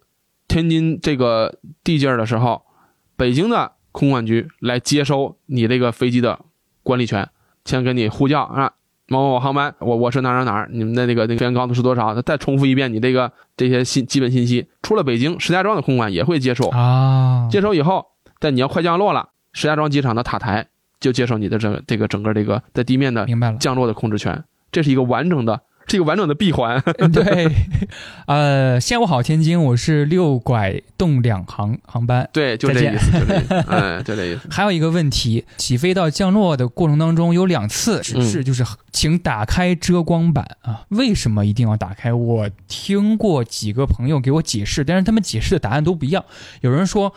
[0.47, 2.61] 天津这个地界儿的时候，
[3.17, 6.39] 北京的空管局来接收你这个飞机的
[6.81, 7.27] 管理权，
[7.65, 8.71] 先给你呼叫啊。
[9.11, 12.19] 某某某航班，我我是哪儿哪儿哪儿，你们的那个那个飞行高度是多少？
[12.21, 14.65] 再重复一遍你这个这些信基本信息。
[14.81, 18.05] 出了北京，石家庄的空管也会接收，啊，接收以后，
[18.39, 20.65] 在你要快降落了，石家庄机场的塔台
[21.01, 23.27] 就接受你的这个这个整个这个在地面的。
[23.59, 24.41] 降落的控制权，
[24.71, 25.59] 这是一个完整的，
[25.91, 26.81] 是一个完整的闭环。
[27.11, 27.53] 对，
[28.25, 32.29] 呃，下午好，天津，我是六拐动两航航班。
[32.31, 34.47] 对，就这意思，就这意思， 嗯，就这意思。
[34.49, 40.85] 还有一个问题，起飞到降落的过程当中有两次指示，就是请打开遮光板啊。
[40.89, 42.13] 为什么一定要打开？
[42.13, 46.23] 我听过几个朋友给我解释，但是他们解释的答案都不一样。
[46.61, 47.13] 有人说。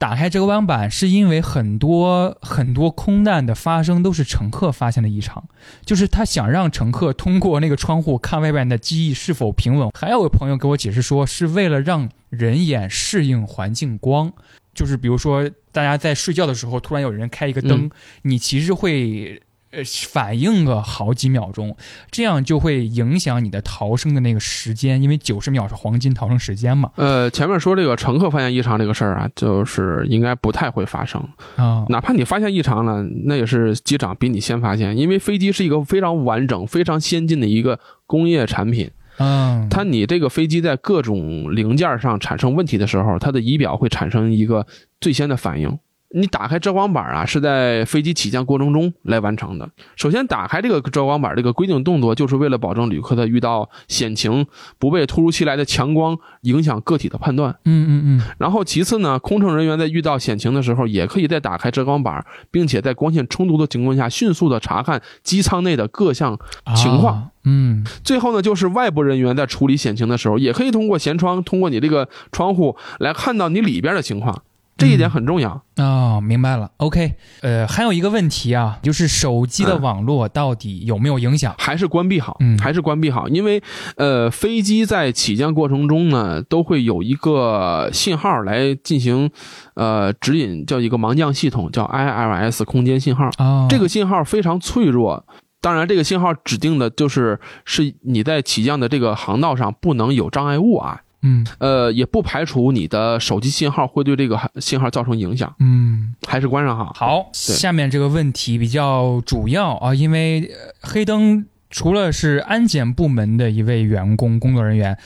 [0.00, 5.44] 打开这个弯板是因为很多很多空难的发生都是乘客发现的异常，
[5.84, 9.90] 就是他想让乘客通过那个窗户看外边的机翼是否平稳。
[9.92, 14.32] 还有朋友给我解释说，是为了让人眼适应环境光，
[14.72, 17.90] 就是比如说大家在睡觉的时候，突然有人开一个灯，嗯
[18.22, 19.42] 你其实会。
[19.70, 21.76] 呃，反应个好几秒钟，
[22.10, 26.90] 这样就会影响你的逃生的那个时间，因为九十秒是黄金逃生时间嘛。
[26.96, 31.22] 呃，前面说这个乘客发现异常这个事儿啊，就是应该不太会发生。
[31.54, 38.90] 啊，哪怕你发现异常了，那也是机长比你先发现，因为飞机是一个非常完整、非常先进的一个工业产品。
[39.18, 44.66] 嗯，它你这个飞机在各种零件上产生问题的时候，它的仪表会产生一个
[45.00, 45.78] 最先的反应。
[46.12, 49.68] 你打开遮光板啊，是在飞机起降过程中来完成的。
[49.94, 54.46] 首先，打开这个遮光板这个规定动作，就是为了保证旅客在遇到险情
[54.78, 57.56] 不被突如其来的强光影响个体的判断。
[57.64, 66.38] 嗯嗯嗯，然后，其次呢，空乘人员在遇到险情的时候，也可以在打开遮光板，并且在光线充足的情况下，迅速的查看机舱内的各项
[66.74, 67.14] 情况。
[67.14, 74.42] 啊嗯最后呢，就是外部人员在处理险情的时候，也可以通过舷窗，通过你这个窗户来看到你里边的情况，
[74.80, 75.62] 这一点很重要。
[75.76, 76.70] 哦，明白了。
[76.78, 81.54] OK，呃，还有一个问题啊，就是手机的嗯网络到底有没有影响？
[81.58, 83.62] 还是关闭好，嗯还是关闭好，因为
[83.96, 89.30] 呃，飞机在起降过程中呢，都会有一个信号来进行
[89.74, 93.30] 呃指引，叫一个盲降系统，叫 ILS 空间信号。
[93.38, 95.24] 哦，这个信号非常脆弱。
[95.62, 106.92] 当然，这个信号指定的就是是你在起降的这个航道上不能有障碍物啊，嗯呃，也不排除你的手机信号会对这个信号造成影响，嗯，还是关上好。
[106.94, 114.96] 好，下面这个问题比较主要啊，因为呃黑灯除了是安检部门的一位员工工作人员，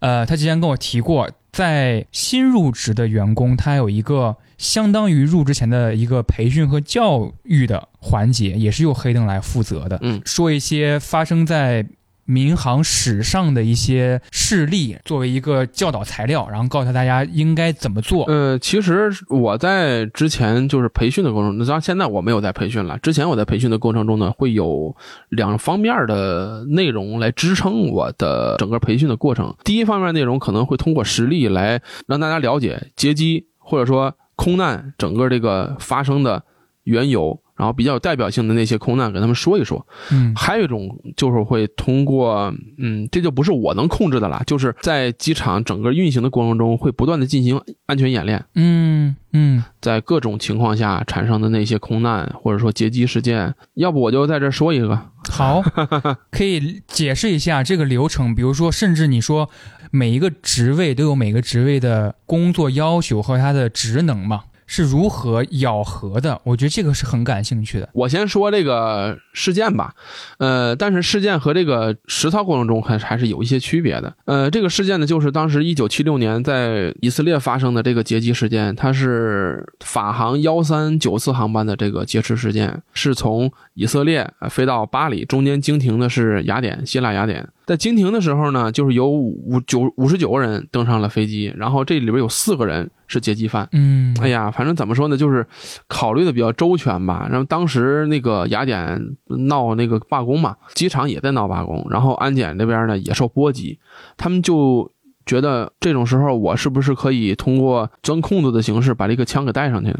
[0.00, 9.98] 呃，他之前跟我提过，在新入职的员工，他有一个相当于入职前的一个培训和教育的环节，也是由黑灯来负责的。
[10.02, 11.86] 嗯说一些发生在
[12.30, 18.24] 民航史上的一些事例，作为一个教导材料，然后告诉大家应该怎么做。
[18.26, 22.96] 呃，其实我在之前就是培训的过程中，当然现在我没有在培训了。
[22.98, 24.94] 之前我在培训的过程中呢，会有
[25.30, 29.52] 两方面的内容来支撑我的整个培训的过程。
[29.64, 36.44] 第一方面内容可能会通过实例来让大家了解劫机或者说空难整个这个发生的
[36.84, 39.86] 缘由，然后比较有代表性的那些空难给他们说一说。
[40.10, 40.32] 嗯。
[40.34, 54.98] 还有一种就是会通过，嗯，这就不是我能控制的了，就是在机场整个运行的过程中，会不断的进行安全演练，嗯嗯，在各种情况下产生的那些空难或者说劫机事件，要不我就在这儿说一个，
[55.28, 55.62] 好，
[56.32, 59.50] 可以解释一下这个流程，比如说，甚至你说
[59.90, 66.40] 每一个职位都有每个职位的工作要求和它的职能嘛，是如何咬合的？
[66.44, 67.88] 我觉得这个是很感兴趣的。
[67.92, 69.92] 我先说这个事件吧，
[70.38, 74.14] 呃，但是事件和这个实操过程中还还是有一些区别的。
[74.26, 87.48] 呃，这个事件呢，就是当时一九七六年在以色列发生的这个劫机事件，它是法航幺三九次航班的这个劫持事件，是从以色列飞到巴黎，中间经停的是雅典，希腊雅典。
[87.66, 93.68] 在经停的时候呢，就是有五九五十九个人登上了飞机，然后这里边有四个人是劫机犯。
[93.72, 95.44] 嗯，哎呀，反正怎么说呢，就是
[95.88, 97.26] 考虑的比较周全吧。
[97.28, 103.78] 然后当时那个雅典闹那个罢工嘛，机场也在闹罢工，然后安检这边呢也受波及，
[104.16, 104.90] 他们就
[105.26, 109.92] 觉得这种时候我是不是可以通过钻空子的形式把这个枪给带上去？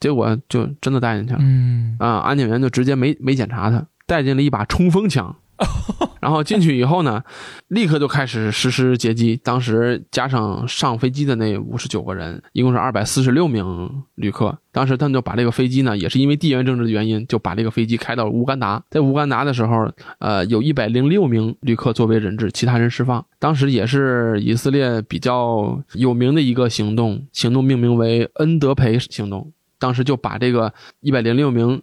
[0.00, 1.38] 结果就真的带进去了。
[1.42, 5.36] 嗯，啊，安检员就直接没没检查他，带进了一把冲锋枪。
[6.20, 7.22] 然后进去以后呢，
[7.68, 9.36] 立刻就开始实施劫机。
[9.42, 14.56] 当时加上上飞机的那五十九个人，一共是二百四十六名旅客。
[14.72, 18.82] 当时他们就把这个飞机呢，也是因为地缘政治的原因，就把这个飞机开到了乌干达。
[18.90, 19.88] 在乌干达的时候，
[20.18, 23.24] 呃，有一百零六名旅客作为人质，其他人释放。
[23.38, 29.52] 当时也是以色列比较有名的一个行动，行动命名为恩德培行动。
[29.78, 31.82] 当时就把这个一百零六名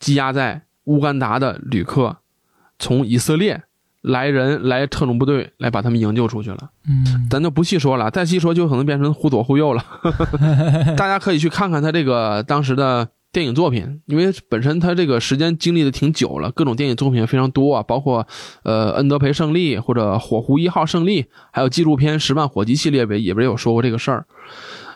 [0.00, 2.16] 羁押在乌干达的旅客，
[2.78, 3.62] 从以色列
[4.02, 6.70] 来人来特种部队来把他们营救出去了。
[6.86, 9.84] 嗯，咱就不细说了，再细说就可能变成忽左忽右了。
[10.96, 18.26] 大家可以去看看他这个当时的电影作品，因为本身他这个时间经历的挺久了，各种电影作品非常多啊，包括
[18.62, 24.26] 呃恩德培胜利或者火狐一号胜利，还有纪录片十万火急系列里也不是有说过这个事儿。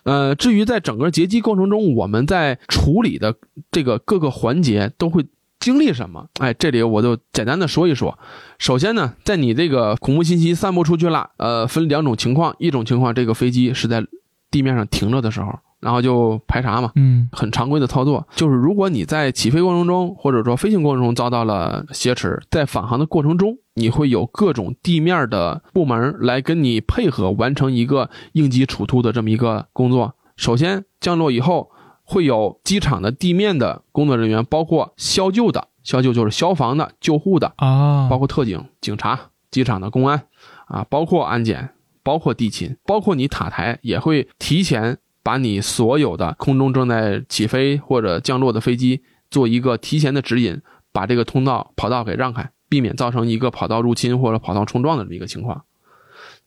[0.04, 3.34] 呃，至于在整个劫机过程中，我们在处理的
[3.70, 5.26] 这个各个环节都会
[5.60, 6.26] 经历什么？
[6.40, 8.18] 哎，这里我就简单的说一说。
[8.58, 14.04] 首先呢，在你这个恐怖信息散播出去了，呃，分两种情况，一种情况这个飞机是在
[14.50, 18.26] 地面上停着的时候，然后就排查嘛，嗯，很常规的操作。
[18.34, 30.14] 就是如果你在起飞过程中，或者说飞行过程中遭到了挟持，在返航的过程中，你会有各种地面的部门来跟你配合，完成一个应急处突的这么一个工作。
[30.36, 31.70] 首先降落以后，
[32.10, 40.24] 会有机场的地面的工作人员，包括消救的，消救就是消防的、救护的，啊，包括特警、警察、机场的公安，
[40.68, 41.68] 啊，包括安检，
[42.02, 55.64] 包括地勤，包括你塔台也会提前把你所有的空中正在起飞或者降落的飞机做一个提前的指引，把这个通道跑道给让开，避免造成一个跑道入侵或者跑道冲撞的这么一个情况。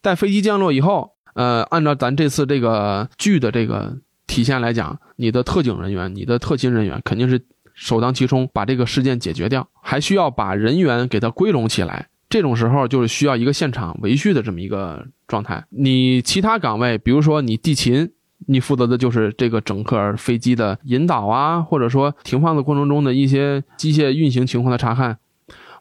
[0.01, 3.99] 在飞机降落以后，呃，按照咱这次这个剧的这个
[4.31, 7.41] 体现来讲，你的特警人员、你的特勤人员肯定是
[7.73, 12.07] 首当其冲把这个事件解决掉，还需要把人员给它归拢起来。
[12.29, 15.61] 这种时候就是需要一个现场维序的这么一个状态。
[15.69, 18.09] 你其他岗位，比如说你地勤，
[18.47, 25.17] 你负责的就是这个整个飞机的引导啊，或者说停放的过程中的一些机械运行情况的查看，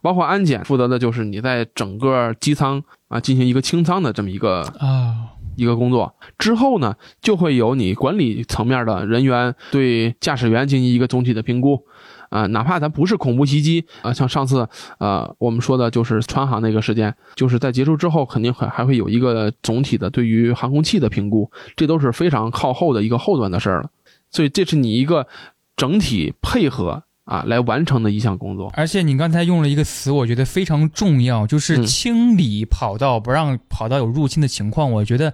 [0.02, 11.84] 包括安检负责的就是你在整个机舱啊进行一个清仓的这么一个啊，一个工作之后呢，就会有你管理层面的人员对驾驶员进行一个总体的评估，
[12.28, 23.90] 啊、哪怕咱不是恐怖袭击啊、像上次呃我们说的就是川航那个事件，就是在结束之后肯定还还会有一个总体的对于航空器的评估，这都是非常靠后的一个后端的事儿了，
[24.30, 25.26] 所以这是你一个
[25.76, 28.70] 整体配合啊来完成的一项工作。
[28.74, 34.90] 而且你刚才用了一个词，我觉得非常重要，就是嗯清理跑道，不让跑道有入侵的情况。
[34.90, 35.32] 我觉得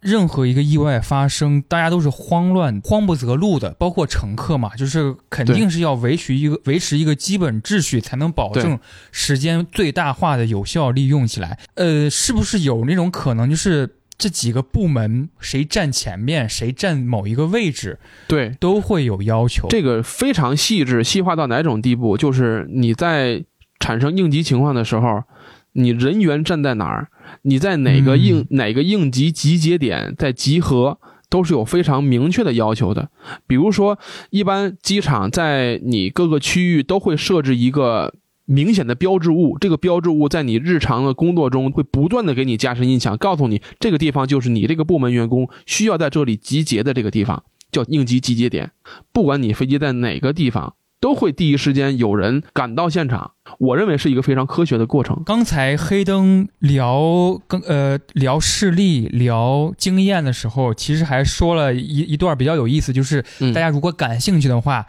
[0.00, 8.78] 任何一个意外发生，大家都是慌乱、慌不择路的，包括乘客嘛，就是肯定是要维持一个维持一个基本秩序，才能保证
[9.12, 11.58] 时间最大化的有效利用起来。
[11.76, 17.98] 呃，是不是有那种可能，就是这几个部门谁站前面，谁站某一个位置，
[18.28, 19.66] 对，都会有要求？
[19.68, 22.16] 这个非常细致，细化到哪种地步？
[22.16, 23.44] 就是你在
[23.80, 25.24] 产生应急情况的时候，
[25.72, 27.08] 你人员站在哪儿，
[27.42, 30.98] 你在哪个应、嗯哪个应急集结点在集合，
[31.28, 33.10] 都是有非常明确的要求的。
[33.46, 33.98] 比如说，
[34.30, 38.14] 一般机场在你各个区域都会设置一个。
[38.46, 48.72] 明显的标志物，这个标志物在你日常的工作中会不断的给你加深印象，告诉你这个地方就是你这个部门员工需要在这里集结的这个地方，叫应急集结点。
[49.12, 55.22] 不管你飞机在哪个地方，都会第一时间有人赶到现场，我认为是一个非常科学的过程。
[55.24, 64.86] 刚才黑灯聊跟呃聊事例、聊经验的时候，其实还说了一一段比较有意思，就是嗯大家如果感兴趣的话，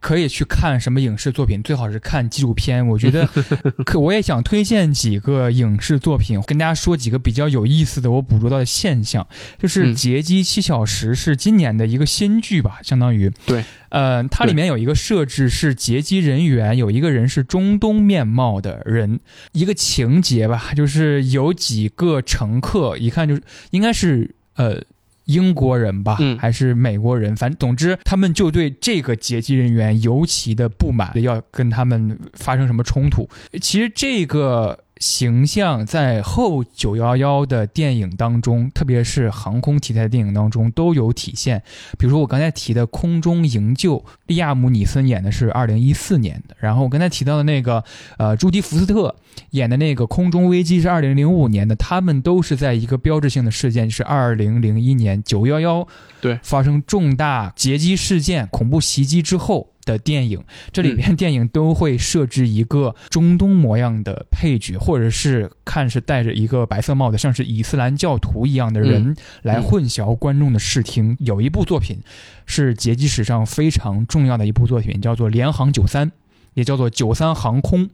[0.00, 2.86] 可以去看什么影视作品，最好是看纪录片。
[2.88, 3.28] 我觉得
[3.86, 9.26] 可我也想推荐几个影视作品，跟大家说几个比较有意思的我捕捉到的现象，
[9.58, 13.64] 就是《嗯劫机七小时》是今年的一个新剧吧，相当于对。
[13.90, 19.20] 呃，它里面有一个设置是劫机人员有一个人是中东面貌的人，
[19.52, 24.80] 一个情节吧，就是有几个乘客一看就是应该是呃
[25.24, 33.28] 英国人吧，嗯还是美国人，反正总之他们就对这个劫机人员尤其的不满，要跟他们发生什么冲突。
[33.60, 34.78] 其实这个。
[35.02, 41.60] 形象在后九幺幺的电影当中，特别是航空题材的电影当中都有体现。
[41.98, 43.98] 比如说我刚才提的《空中营救》，
[44.28, 47.82] 利亚姆·尼森演的是二零一四年的，然后我刚才提到的那个
[48.16, 49.12] 呃朱迪·福斯特
[49.50, 55.84] 演的那个《空中危机》是二零零五年的，他们都是在一个标志性的事件，是二零零一年九幺幺
[56.20, 59.71] 对发生重大劫机事件、恐怖袭击之后。
[59.84, 71.16] 的电影，这里边电影都会设置一个中东模样的配角，或者是看是戴着一个白色帽子，像是伊斯兰教徒一样的人，来混淆观众的视听。
[71.20, 71.98] 有一部作品
[72.46, 76.10] 是劫机史上非常重要的一部作品，叫做《联航九三》，
[76.54, 77.86] 也叫做《九三航空》。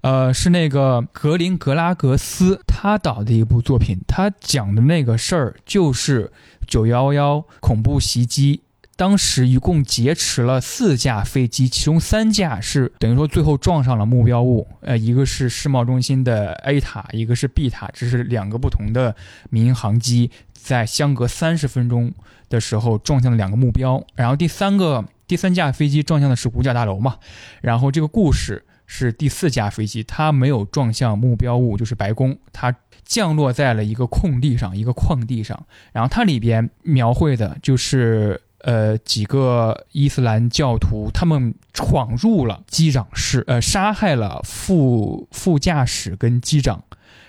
[0.00, 6.30] 呃，是那个格林格拉格斯他导的一部作品，他讲的那个事儿就是
[6.68, 8.60] 九幺幺恐怖袭击。
[8.98, 19.14] 当时一共劫持了四架飞机，其中三架是等于说最后撞上了目标物，呃，一个是世贸中心的 A 塔，一个是 B 塔，这是两个不同的
[19.50, 22.12] 民航机，在相隔三十分钟
[22.48, 27.18] 的时候撞向了两个目标，然后第三个第三架飞机撞向的是五角大楼嘛，
[27.62, 32.74] 然后这个故事是第四架飞机，它没有撞向目标物，就是白宫，它
[33.04, 38.42] 降落在了一个空地上，一个矿地上，然后它里边描绘的就是。
[38.60, 46.82] 呃，几个伊斯兰教徒他们闯入了机长室，呃，杀害了副副驾驶跟机长，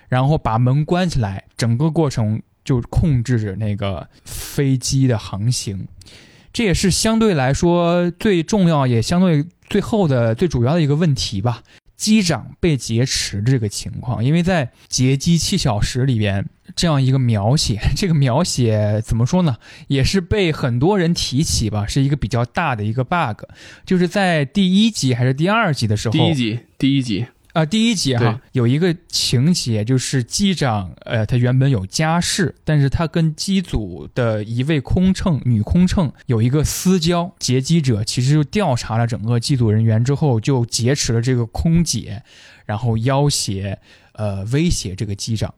[0.07, 5.87] 然后把门关起来，整个过程就控制着那个飞机的航行。
[6.51, 11.61] 这也是相对来说最重要，也相对最后的最主要的一个问题吧。
[11.95, 19.57] 机长被劫持这个情况，因为在《劫机七小时》里边这样一个描写， 这个描写怎么说呢？
[19.87, 23.43] 也是被很多人提起吧，是一个比较大的一个 bug，
[23.85, 42.21] 就是在第一集还是第二集的时候，第一集，第一集，啊、第一集哈有一个情节，就是机长，呃，他原本有家室，但是他跟机组的一位空乘女空乘有一个私交，劫机者其实就调查了整个机组人员之后，就劫持了这个空姐，
[42.65, 43.77] 然后要挟，
[44.13, 45.53] 呃，威胁这个机长。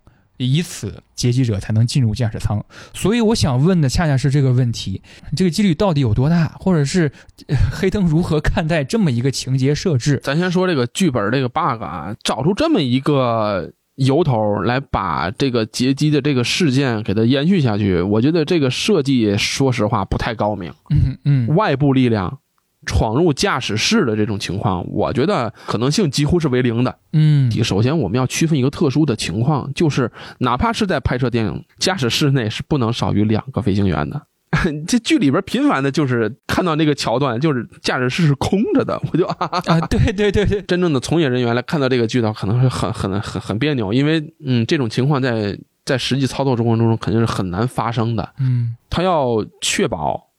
[0.46, 2.64] 以此劫机者才能进入驾驶舱，
[2.94, 5.02] 所以我想问的恰恰是这个问题：
[5.36, 7.12] 这个几率到底有多大，或者是、
[7.48, 10.20] 呃黑灯如何看待这么一个情节设置？
[10.24, 20.74] 咱先说这个剧本这个 bug 啊，找出这么一个由头来把这个劫机的这个事件给它延续下去，我觉得这个设计说实话不太高明。
[20.90, 22.40] 嗯嗯外部力量
[22.86, 26.96] 闯入驾驶室的这种情况，我觉得可能性几乎是为零的。
[27.14, 34.22] 嗯首先，我们要区分一个特殊的情况，就是哪怕是在拍摄电影，驾驶室内是不能少于两个飞行员的。
[34.86, 48.34] 这剧里边频繁的就是看到那个桥段，就是驾驶室是空着的，我就啊，啊，对对对对，真正的从业人员来看到这个剧的，可能是很很很很别扭，因为嗯，这种情况在在实际操作过程中肯定是很难发生的。
[48.40, 50.31] 嗯他要确保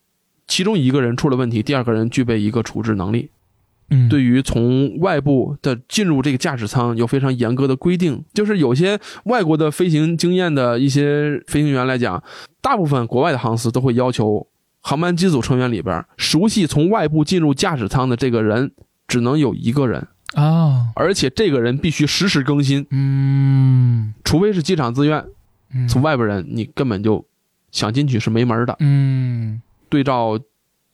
[0.53, 3.31] 其中一个人出了问题，第二个人具备一个处置能力。
[3.89, 12.23] 嗯，对于从外部的进入这个驾驶舱有非常严格的规定，就是有些外国的飞行经验的一些飞行员来讲，
[12.61, 14.47] 大部分国外的航司都会要求
[14.83, 18.73] 航班机组成员里边熟悉从外部进入驾驶舱的这个人
[19.09, 24.13] 只能有一个人，啊，而且这个人必须实时更新，嗯。
[24.23, 25.25] 除非是机场自愿，
[25.75, 27.25] 嗯，从外边人你根本就
[27.71, 28.77] 想进去是没门的。
[28.81, 29.63] 嗯，
[29.93, 30.41] 对照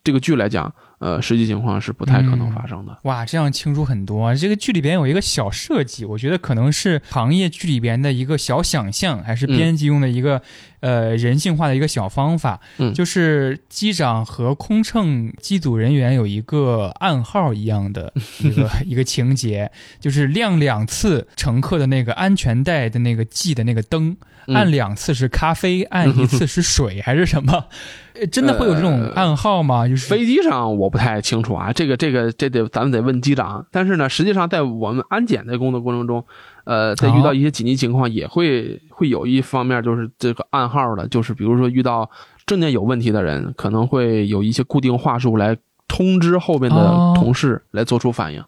[0.02, 2.96] 这个剧来讲，呃，实际情况是不太可能发生的。
[3.04, 4.34] 哇，这样清楚很多。
[4.34, 10.42] 这个剧里边有一个小设计，我觉得可能是行业剧里边的一个小想象，还是编辑用的一个、
[10.80, 12.60] 呃人性化的一个小方法。
[12.78, 19.70] 嗯就是机长和空乘机组人员有一个暗号一样的 一个一个情节，
[20.00, 24.16] 就是亮两次乘客的那个安全带的那个系的那个灯，
[24.48, 27.66] 嗯按两次是咖啡，按一次是水还是什么？
[28.18, 29.86] 呃真的会有这种暗号吗？
[29.86, 33.62] 就是飞机上我我不太清楚啊，这个这个这得咱们得问机长。
[33.70, 36.24] 但是呢，实际上在我们安检的工作过程中，
[36.64, 42.10] 呃，在遇到一些紧急情况，也会会有一方面就是这个暗号的，就是比如说遇到
[42.46, 45.54] 证件有问题的人，可能会有一些固定话术来
[45.86, 48.42] 通知后边的哦同事来做出反应。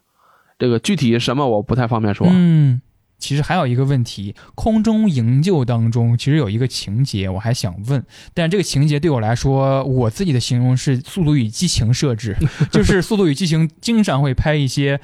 [0.57, 2.25] 这个具体什么我不太方便说。
[2.27, 2.81] 嗯，
[3.21, 8.03] 其实还有一个问题，空中营救当中其实有一个情节，我还想问，
[8.33, 12.35] 但这个情节对我来说，我自己的形容是《速度与激情》设置，
[12.71, 14.99] 就是《速度与激情》经常会拍一些，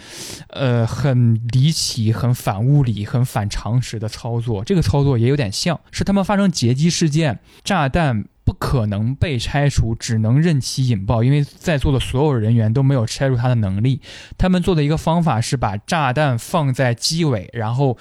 [0.49, 4.63] 呃，很离奇、很反物理、很反常识的操作。
[4.63, 8.25] 这个操作也有点像是他们发生劫机事件，炸弹。
[8.59, 14.01] 可能被拆除，只能任其引爆，因为在座的所有人员都没有拆除它的能力。
[14.37, 17.97] 他们做的一个方法是把炸弹放在机尾，然后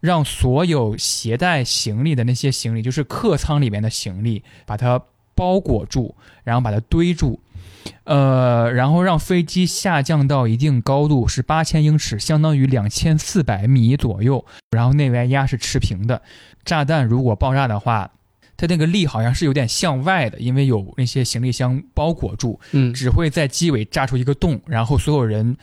[0.00, 5.00] 让所有携带行李的那些行李，就是客舱里面的行李，把它
[5.34, 7.40] 包裹住，然后把它堆住，
[8.04, 16.20] 呃，然后让飞机下降到一定高度，是八千英尺，相当于两千四百米左右，然后内外压是持平的。
[16.64, 18.10] 炸弹如果爆炸的话，
[18.62, 25.56] 它那个力好像是有点向外的，因为有那些行李箱包裹住，嗯，只会在机尾炸出一个洞，然后所有人、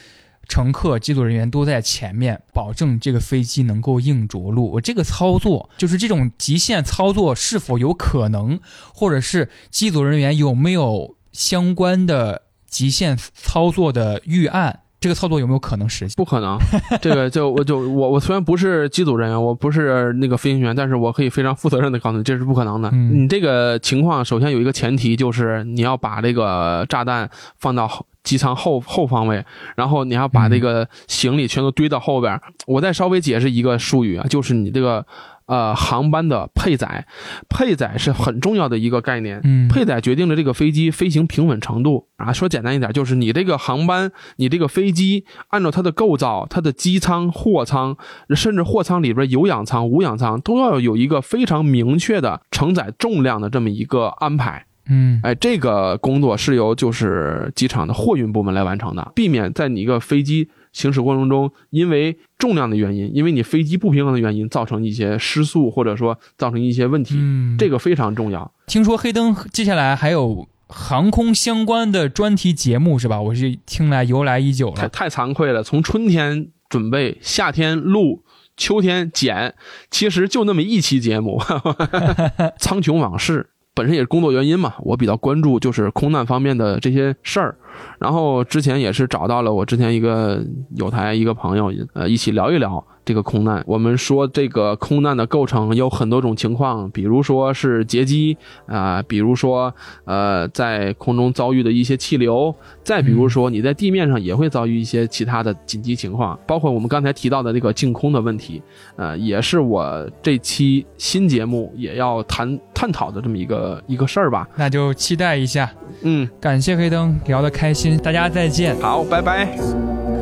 [0.49, 4.69] 乘客、机组人员都在前面，保证这个飞机能够硬着陆。
[4.73, 8.59] 我这个操作就是这种极限操作是否有可能，
[8.93, 14.81] 或者是机组人员有没有相关的极限操作的预案？
[14.99, 16.15] 这个操作有没有可能实现？
[16.15, 16.57] 不可能，
[17.01, 22.89] 这个就我就我我虽然不是机组人员，我不是那个飞行员，但是我可以非常负责任的告诉你，这是不可能的。
[22.91, 29.43] 嗯你这个情况，首先有一个前提，就是你要把这个炸弹放到机舱后后方位，
[29.75, 32.39] 然后你要把这个行李全都堆到后边。
[32.67, 35.05] 我再稍微解释一个术语啊，就是你这个
[35.49, 37.05] 呃航班的配载，
[37.49, 39.41] 配载是很重要的一个概念。
[39.43, 42.31] 嗯，配载决定了这个飞机飞行平稳程度啊。
[42.31, 47.97] 说简单一点，就是你这个航班，你这个飞机按照它的构造、它的机舱、货舱，
[48.35, 54.65] 甚至货舱里边有氧舱、无氧舱，都要有一个非常明确的承载重量的这么一个安排。
[54.91, 67.15] 嗯哎，这个工作是由就是机场的货运部门来完成的，避免在你一个飞机行驶过程中，因为重量的原因，因为你飞机不平衡的原因，造成一些失速，或者说造成一些问题。
[67.17, 68.51] 嗯，这个非常重要。
[68.67, 73.19] 听说黑灯接下来还有航空相关的专题节目是吧？
[73.19, 74.75] 我是听来由来已久了。
[74.75, 78.23] 太太惭愧了，从春天准备，夏天录，
[78.55, 79.55] 秋天剪，
[79.89, 81.39] 其实就那么一期节目，
[82.59, 83.49] 《苍穹往事》
[83.79, 87.55] 本身也是工作原因嘛，我比较关注就是空难方面的这些事儿。
[87.97, 90.43] 然后之前也是找到了我之前一个
[90.75, 93.63] 有台一个朋友，呃，一起聊一聊这个空难。
[93.65, 98.37] 我们说这个空难的构成有很多种情况，比如说是劫机
[98.67, 99.73] 啊、比如说
[100.05, 102.53] 呃在空中遭遇的一些气流，
[102.83, 108.61] 再比如说你在地面上也会遭遇一些其他的紧急情况，包括我们刚才提到的这个净空的问题，
[108.95, 114.47] 呃，也是我这期新节目也要谈探讨的这么一个一个事儿吧。
[114.55, 115.67] 那就期待一下。
[116.03, 118.79] 嗯，感谢黑灯聊得开心，大家再见。
[118.79, 119.57] 好，拜拜。
[119.57, 120.18] Thank